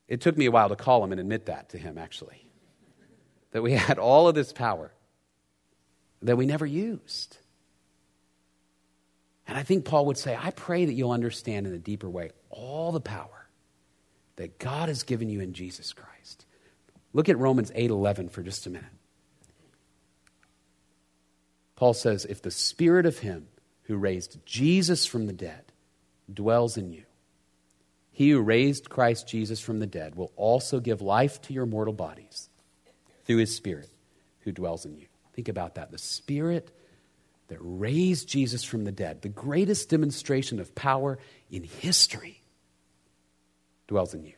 It 0.09 0.21
took 0.21 0.37
me 0.37 0.47
a 0.47 0.51
while 0.51 0.69
to 0.69 0.77
call 0.77 1.03
him 1.03 1.12
and 1.12 1.21
admit 1.21 1.47
that 1.47 1.71
to 1.71 1.79
him, 1.79 1.99
actually. 1.99 2.47
That 3.53 3.62
we 3.62 3.73
had 3.73 3.99
all 3.99 4.29
of 4.29 4.35
this 4.35 4.53
power 4.53 4.93
that 6.23 6.37
we 6.37 6.47
never 6.47 6.67
used. 6.67 7.38
And 9.47 9.59
I 9.59 9.62
think 9.62 9.85
Paul 9.85 10.07
would 10.07 10.19
say, 10.19 10.37
I 10.40 10.51
pray 10.51 10.87
that 10.87 10.95
you'll 10.95 11.11
understand 11.11 11.67
in 11.67 11.75
a 11.75 11.79
deeper 11.79 12.09
way 12.09 12.31
all 12.49 12.93
the 12.93 13.01
power 13.01 13.49
that 14.37 14.59
God 14.59 14.88
has 14.88 15.03
given 15.03 15.29
you 15.29 15.40
in 15.40 15.53
Jesus 15.53 15.93
Christ. 15.93 16.47
Look 17.12 17.29
at 17.29 17.38
Romans 17.38 17.71
8:11 17.73 18.31
for 18.31 18.43
just 18.43 18.67
a 18.67 18.71
minute. 18.71 18.90
Paul 21.77 21.95
says, 21.95 22.25
if 22.25 22.40
the 22.40 22.51
spirit 22.51 23.05
of 23.05 23.19
him 23.19 23.49
who 23.85 23.97
raised 23.97 24.45
Jesus 24.47 25.07
from 25.07 25.27
the 25.27 25.33
dead 25.33 25.73
dwells 26.33 26.77
in 26.77 26.93
you, 26.93 27.05
he 28.14 28.31
who 28.31 28.40
raised 28.40 28.88
Christ 28.88 29.27
Jesus 29.27 29.59
from 29.59 29.81
the 29.81 29.88
dead 29.88 30.14
will 30.14 30.31
also 30.37 30.79
give 30.79 31.03
life 31.03 31.42
to 31.42 31.53
your 31.53 31.66
mortal 31.66 31.92
bodies 31.92 32.48
through 33.24 33.38
his 33.38 33.55
Spirit 33.55 33.90
who 34.40 34.53
dwells 34.53 34.87
in 34.87 34.96
you. 34.96 35.07
Think 35.33 35.48
about 35.48 35.74
that. 35.74 35.90
The 35.90 35.98
Spirit 35.98 36.70
that 37.48 37.59
raised 37.61 38.29
Jesus 38.29 38.62
from 38.62 38.85
the 38.85 38.92
dead, 38.92 39.22
the 39.22 39.29
greatest 39.29 39.88
demonstration 39.88 40.61
of 40.61 40.77
power 40.77 41.18
in 41.50 41.64
history, 41.64 42.40
dwells 43.88 44.14
in 44.14 44.24
you. 44.24 44.35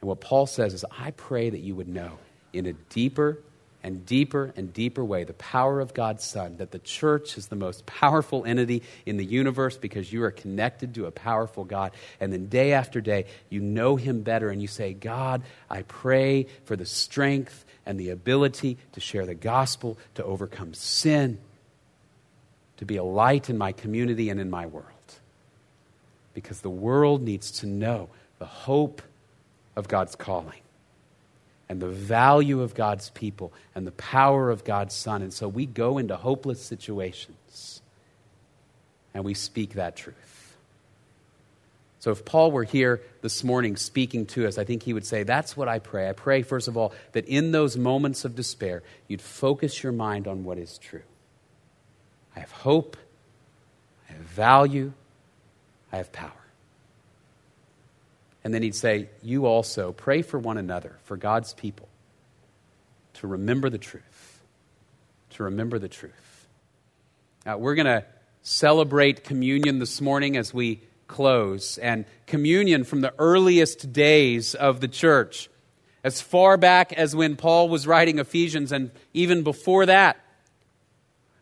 And 0.00 0.08
what 0.08 0.20
Paul 0.20 0.46
says 0.46 0.74
is, 0.74 0.84
I 0.96 1.10
pray 1.10 1.50
that 1.50 1.60
you 1.60 1.74
would 1.74 1.88
know 1.88 2.18
in 2.52 2.66
a 2.66 2.72
deeper 2.72 3.42
and 3.84 4.06
deeper 4.06 4.52
and 4.56 4.72
deeper 4.72 5.04
way 5.04 5.24
the 5.24 5.34
power 5.34 5.78
of 5.78 5.92
God's 5.92 6.24
Son, 6.24 6.56
that 6.56 6.70
the 6.70 6.78
church 6.78 7.36
is 7.36 7.48
the 7.48 7.56
most 7.56 7.84
powerful 7.84 8.44
entity 8.46 8.82
in 9.04 9.18
the 9.18 9.24
universe 9.24 9.76
because 9.76 10.10
you 10.10 10.24
are 10.24 10.30
connected 10.30 10.94
to 10.94 11.04
a 11.04 11.10
powerful 11.10 11.64
God. 11.64 11.92
And 12.18 12.32
then 12.32 12.46
day 12.46 12.72
after 12.72 13.02
day, 13.02 13.26
you 13.50 13.60
know 13.60 13.96
Him 13.96 14.22
better 14.22 14.48
and 14.48 14.62
you 14.62 14.68
say, 14.68 14.94
God, 14.94 15.42
I 15.68 15.82
pray 15.82 16.46
for 16.64 16.76
the 16.76 16.86
strength 16.86 17.66
and 17.84 18.00
the 18.00 18.08
ability 18.08 18.78
to 18.92 19.00
share 19.00 19.26
the 19.26 19.34
gospel, 19.34 19.98
to 20.14 20.24
overcome 20.24 20.72
sin, 20.72 21.38
to 22.78 22.86
be 22.86 22.96
a 22.96 23.04
light 23.04 23.50
in 23.50 23.58
my 23.58 23.72
community 23.72 24.30
and 24.30 24.40
in 24.40 24.48
my 24.48 24.64
world. 24.64 24.88
Because 26.32 26.62
the 26.62 26.70
world 26.70 27.20
needs 27.20 27.50
to 27.60 27.66
know 27.66 28.08
the 28.38 28.46
hope 28.46 29.02
of 29.76 29.88
God's 29.88 30.16
calling 30.16 30.63
and 31.68 31.80
the 31.80 31.88
value 31.88 32.60
of 32.60 32.74
God's 32.74 33.10
people 33.10 33.52
and 33.74 33.86
the 33.86 33.92
power 33.92 34.50
of 34.50 34.64
God's 34.64 34.94
Son. 34.94 35.22
And 35.22 35.32
so 35.32 35.48
we 35.48 35.66
go 35.66 35.98
into 35.98 36.16
hopeless 36.16 36.62
situations 36.62 37.80
and 39.14 39.24
we 39.24 39.34
speak 39.34 39.74
that 39.74 39.96
truth. 39.96 40.56
So 42.00 42.10
if 42.10 42.22
Paul 42.26 42.50
were 42.52 42.64
here 42.64 43.00
this 43.22 43.42
morning 43.42 43.76
speaking 43.76 44.26
to 44.26 44.46
us, 44.46 44.58
I 44.58 44.64
think 44.64 44.82
he 44.82 44.92
would 44.92 45.06
say, 45.06 45.22
That's 45.22 45.56
what 45.56 45.68
I 45.68 45.78
pray. 45.78 46.06
I 46.06 46.12
pray, 46.12 46.42
first 46.42 46.68
of 46.68 46.76
all, 46.76 46.92
that 47.12 47.24
in 47.26 47.50
those 47.50 47.78
moments 47.78 48.26
of 48.26 48.34
despair, 48.34 48.82
you'd 49.08 49.22
focus 49.22 49.82
your 49.82 49.92
mind 49.92 50.28
on 50.28 50.44
what 50.44 50.58
is 50.58 50.76
true. 50.76 51.00
I 52.36 52.40
have 52.40 52.50
hope, 52.50 52.98
I 54.10 54.12
have 54.12 54.22
value, 54.22 54.92
I 55.92 55.96
have 55.96 56.12
power. 56.12 56.43
And 58.44 58.52
then 58.52 58.62
he'd 58.62 58.74
say, 58.74 59.08
You 59.22 59.46
also 59.46 59.92
pray 59.92 60.22
for 60.22 60.38
one 60.38 60.58
another, 60.58 60.98
for 61.04 61.16
God's 61.16 61.54
people, 61.54 61.88
to 63.14 63.26
remember 63.26 63.70
the 63.70 63.78
truth. 63.78 64.42
To 65.30 65.44
remember 65.44 65.78
the 65.78 65.88
truth. 65.88 66.46
Now, 67.46 67.56
we're 67.58 67.74
going 67.74 67.86
to 67.86 68.04
celebrate 68.42 69.24
communion 69.24 69.78
this 69.78 70.00
morning 70.00 70.36
as 70.36 70.52
we 70.52 70.80
close. 71.08 71.78
And 71.78 72.04
communion 72.26 72.84
from 72.84 73.00
the 73.00 73.14
earliest 73.18 73.92
days 73.92 74.54
of 74.54 74.80
the 74.80 74.88
church, 74.88 75.48
as 76.04 76.20
far 76.20 76.56
back 76.58 76.92
as 76.92 77.16
when 77.16 77.36
Paul 77.36 77.70
was 77.70 77.86
writing 77.86 78.18
Ephesians, 78.18 78.72
and 78.72 78.90
even 79.14 79.42
before 79.42 79.86
that. 79.86 80.18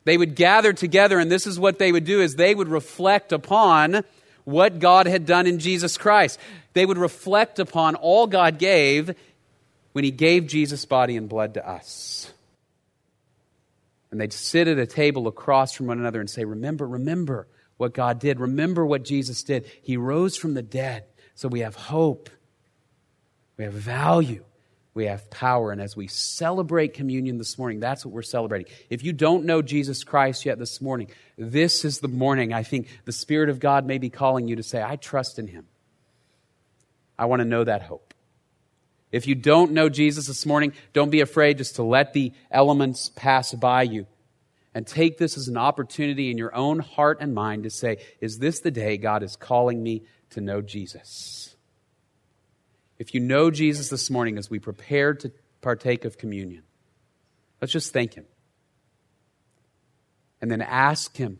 They 0.04 0.16
would 0.16 0.34
gather 0.34 0.72
together, 0.72 1.18
and 1.18 1.30
this 1.30 1.46
is 1.46 1.60
what 1.60 1.78
they 1.78 1.92
would 1.92 2.04
do 2.04 2.20
is 2.20 2.34
they 2.34 2.54
would 2.54 2.68
reflect 2.68 3.32
upon 3.32 4.02
what 4.44 4.80
God 4.80 5.06
had 5.06 5.26
done 5.26 5.46
in 5.46 5.58
Jesus 5.58 5.96
Christ. 5.96 6.38
They 6.72 6.86
would 6.86 6.98
reflect 6.98 7.58
upon 7.58 7.94
all 7.96 8.26
God 8.26 8.58
gave 8.58 9.14
when 9.92 10.04
He 10.04 10.10
gave 10.10 10.46
Jesus' 10.46 10.84
body 10.84 11.16
and 11.16 11.28
blood 11.28 11.54
to 11.54 11.68
us. 11.68 12.32
And 14.10 14.20
they'd 14.20 14.32
sit 14.32 14.68
at 14.68 14.78
a 14.78 14.86
table 14.86 15.26
across 15.26 15.72
from 15.72 15.86
one 15.86 15.98
another 15.98 16.20
and 16.20 16.28
say, 16.28 16.44
Remember, 16.44 16.86
remember 16.86 17.46
what 17.78 17.94
God 17.94 18.20
did. 18.20 18.38
Remember 18.38 18.84
what 18.86 19.04
Jesus 19.04 19.42
did. 19.42 19.66
He 19.82 19.96
rose 19.96 20.36
from 20.36 20.54
the 20.54 20.62
dead. 20.62 21.04
So 21.34 21.48
we 21.48 21.60
have 21.60 21.74
hope, 21.74 22.28
we 23.56 23.64
have 23.64 23.72
value, 23.72 24.44
we 24.94 25.06
have 25.06 25.30
power. 25.30 25.72
And 25.72 25.80
as 25.80 25.96
we 25.96 26.06
celebrate 26.06 26.94
communion 26.94 27.38
this 27.38 27.56
morning, 27.56 27.80
that's 27.80 28.04
what 28.04 28.12
we're 28.12 28.22
celebrating. 28.22 28.70
If 28.90 29.02
you 29.02 29.12
don't 29.12 29.46
know 29.46 29.62
Jesus 29.62 30.04
Christ 30.04 30.44
yet 30.44 30.58
this 30.58 30.80
morning, 30.80 31.08
this 31.38 31.84
is 31.84 32.00
the 32.00 32.08
morning 32.08 32.52
I 32.52 32.62
think 32.62 32.88
the 33.06 33.12
Spirit 33.12 33.48
of 33.48 33.60
God 33.60 33.86
may 33.86 33.98
be 33.98 34.10
calling 34.10 34.46
you 34.46 34.56
to 34.56 34.62
say, 34.62 34.82
I 34.82 34.96
trust 34.96 35.38
in 35.38 35.48
Him. 35.48 35.66
I 37.22 37.26
want 37.26 37.38
to 37.38 37.46
know 37.46 37.62
that 37.62 37.82
hope. 37.82 38.14
If 39.12 39.28
you 39.28 39.36
don't 39.36 39.70
know 39.70 39.88
Jesus 39.88 40.26
this 40.26 40.44
morning, 40.44 40.72
don't 40.92 41.10
be 41.10 41.20
afraid 41.20 41.58
just 41.58 41.76
to 41.76 41.84
let 41.84 42.14
the 42.14 42.32
elements 42.50 43.12
pass 43.14 43.54
by 43.54 43.84
you. 43.84 44.08
And 44.74 44.84
take 44.84 45.18
this 45.18 45.36
as 45.36 45.46
an 45.46 45.56
opportunity 45.56 46.32
in 46.32 46.36
your 46.36 46.52
own 46.52 46.80
heart 46.80 47.18
and 47.20 47.32
mind 47.32 47.62
to 47.62 47.70
say, 47.70 47.98
Is 48.20 48.40
this 48.40 48.58
the 48.58 48.72
day 48.72 48.96
God 48.96 49.22
is 49.22 49.36
calling 49.36 49.80
me 49.80 50.02
to 50.30 50.40
know 50.40 50.62
Jesus? 50.62 51.54
If 52.98 53.14
you 53.14 53.20
know 53.20 53.52
Jesus 53.52 53.88
this 53.88 54.10
morning 54.10 54.36
as 54.36 54.50
we 54.50 54.58
prepare 54.58 55.14
to 55.14 55.30
partake 55.60 56.04
of 56.04 56.18
communion, 56.18 56.64
let's 57.60 57.72
just 57.72 57.92
thank 57.92 58.14
Him. 58.14 58.24
And 60.40 60.50
then 60.50 60.60
ask 60.60 61.16
Him 61.16 61.38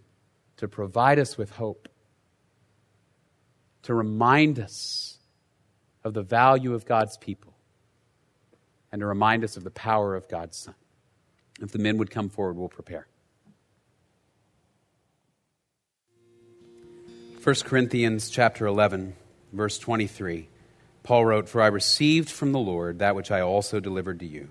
to 0.58 0.68
provide 0.68 1.18
us 1.18 1.36
with 1.36 1.50
hope, 1.50 1.88
to 3.82 3.94
remind 3.94 4.60
us 4.60 5.18
of 6.04 6.14
the 6.14 6.22
value 6.22 6.74
of 6.74 6.84
God's 6.84 7.16
people, 7.16 7.52
and 8.90 9.00
to 9.00 9.06
remind 9.06 9.44
us 9.44 9.56
of 9.56 9.64
the 9.64 9.70
power 9.70 10.14
of 10.14 10.28
God's 10.28 10.58
Son. 10.58 10.74
If 11.60 11.70
the 11.72 11.78
men 11.78 11.98
would 11.98 12.10
come 12.10 12.28
forward, 12.28 12.56
we'll 12.56 12.68
prepare. 12.68 13.06
1 17.42 17.54
Corinthians 17.64 18.30
chapter 18.30 18.66
11, 18.66 19.14
verse 19.52 19.78
23. 19.78 20.48
Paul 21.02 21.24
wrote, 21.24 21.48
For 21.48 21.60
I 21.60 21.66
received 21.66 22.30
from 22.30 22.52
the 22.52 22.60
Lord 22.60 23.00
that 23.00 23.16
which 23.16 23.30
I 23.30 23.40
also 23.40 23.80
delivered 23.80 24.20
to 24.20 24.26
you, 24.26 24.50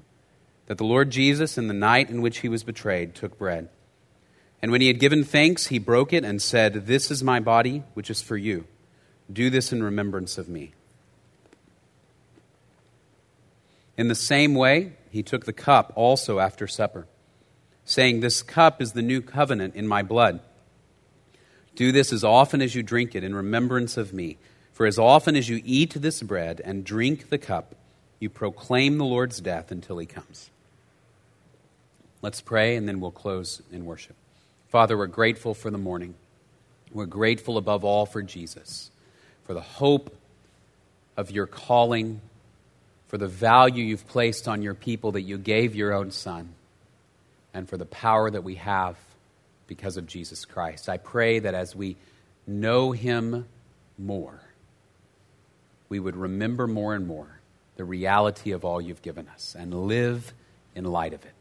that 0.66 0.78
the 0.78 0.84
Lord 0.84 1.10
Jesus, 1.10 1.58
in 1.58 1.68
the 1.68 1.74
night 1.74 2.10
in 2.10 2.22
which 2.22 2.40
he 2.40 2.50
was 2.50 2.64
betrayed, 2.64 3.16
took 3.16 3.38
bread. 3.38 3.70
And 4.62 4.72
when 4.72 4.82
he 4.82 4.88
had 4.88 5.00
given 5.00 5.24
thanks, 5.24 5.68
he 5.68 5.80
broke 5.80 6.12
it 6.14 6.26
and 6.26 6.42
said, 6.42 6.86
This 6.86 7.10
is 7.10 7.24
my 7.24 7.40
body, 7.40 7.84
which 7.94 8.10
is 8.10 8.22
for 8.22 8.38
you. 8.38 8.66
Do 9.32 9.50
this 9.50 9.72
in 9.72 9.82
remembrance 9.82 10.38
of 10.38 10.50
me. 10.50 10.74
In 13.98 14.08
the 14.08 14.16
same 14.16 14.56
way, 14.56 14.94
he 15.10 15.24
took 15.24 15.46
the 15.46 15.54
cup 15.54 15.92
also 15.96 16.40
after 16.40 16.68
supper, 16.68 17.08
saying, 17.86 18.20
This 18.20 18.42
cup 18.42 18.82
is 18.82 18.94
the 18.94 19.02
new 19.02 19.22
covenant 19.22 19.76
in 19.76 19.88
my 19.88 20.02
blood. 20.02 20.40
Do 21.76 21.92
this 21.92 22.12
as 22.12 22.24
often 22.24 22.62
as 22.62 22.76
you 22.76 22.84
drink 22.84 23.16
it 23.16 23.24
in 23.24 23.36
remembrance 23.36 23.98
of 23.98 24.14
me. 24.14 24.38
For 24.74 24.86
as 24.86 24.98
often 24.98 25.36
as 25.36 25.50
you 25.50 25.62
eat 25.64 25.94
this 25.96 26.22
bread 26.22 26.62
and 26.64 26.84
drink 26.84 27.30
the 27.30 27.38
cup, 27.38 27.76
you 28.20 28.30
proclaim 28.30 28.98
the 28.98 29.06
Lord's 29.06 29.42
death 29.42 29.72
until 29.72 29.98
he 29.98 30.06
comes. 30.06 30.50
Let's 32.22 32.42
pray 32.42 32.76
and 32.76 32.88
then 32.88 33.00
we'll 33.00 33.12
close 33.12 33.62
in 33.72 33.86
worship. 33.86 34.16
Father, 34.70 34.98
we're 34.98 35.08
grateful 35.08 35.54
for 35.54 35.70
the 35.70 35.78
morning. 35.78 36.14
We're 36.92 37.06
grateful 37.06 37.58
above 37.58 37.84
all 37.84 38.06
for 38.06 38.22
Jesus, 38.22 38.92
for 39.46 39.54
the 39.54 39.62
hope 39.62 40.16
of 41.18 41.32
your 41.32 41.48
calling, 41.48 42.22
for 43.12 43.18
the 43.18 43.28
value 43.28 43.84
you've 43.84 44.08
placed 44.08 44.48
on 44.48 44.62
your 44.62 44.74
people 44.74 45.12
that 45.12 45.24
you 45.24 45.38
gave 45.38 45.76
your 45.76 45.92
own 45.92 46.12
Son, 46.12 46.48
and 47.54 47.68
for 47.68 47.76
the 47.76 47.86
power 47.86 48.32
that 48.32 48.46
we 48.46 48.56
have 48.56 48.96
because 49.68 49.98
of 49.98 50.08
Jesus 50.08 50.46
Christ. 50.46 50.88
I 50.88 50.96
pray 50.96 51.40
that 51.40 51.54
as 51.54 51.76
we 51.76 51.98
know 52.48 52.94
him 52.94 53.48
more, 53.98 54.40
we 55.90 56.00
would 56.00 56.16
remember 56.16 56.68
more 56.68 56.96
and 56.96 57.06
more 57.06 57.42
the 57.76 57.84
reality 57.84 58.54
of 58.54 58.64
all 58.64 58.80
you've 58.80 59.02
given 59.02 59.28
us 59.28 59.58
and 59.60 59.88
live 59.88 60.32
in 60.74 60.86
light 60.86 61.14
of 61.14 61.26
it. 61.26 61.34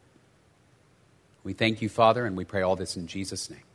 We 1.45 1.53
thank 1.53 1.83
you, 1.83 1.89
Father, 1.89 2.27
and 2.27 2.37
we 2.37 2.45
pray 2.45 2.63
all 2.63 2.75
this 2.75 2.97
in 2.97 3.07
Jesus' 3.07 3.49
name. 3.49 3.70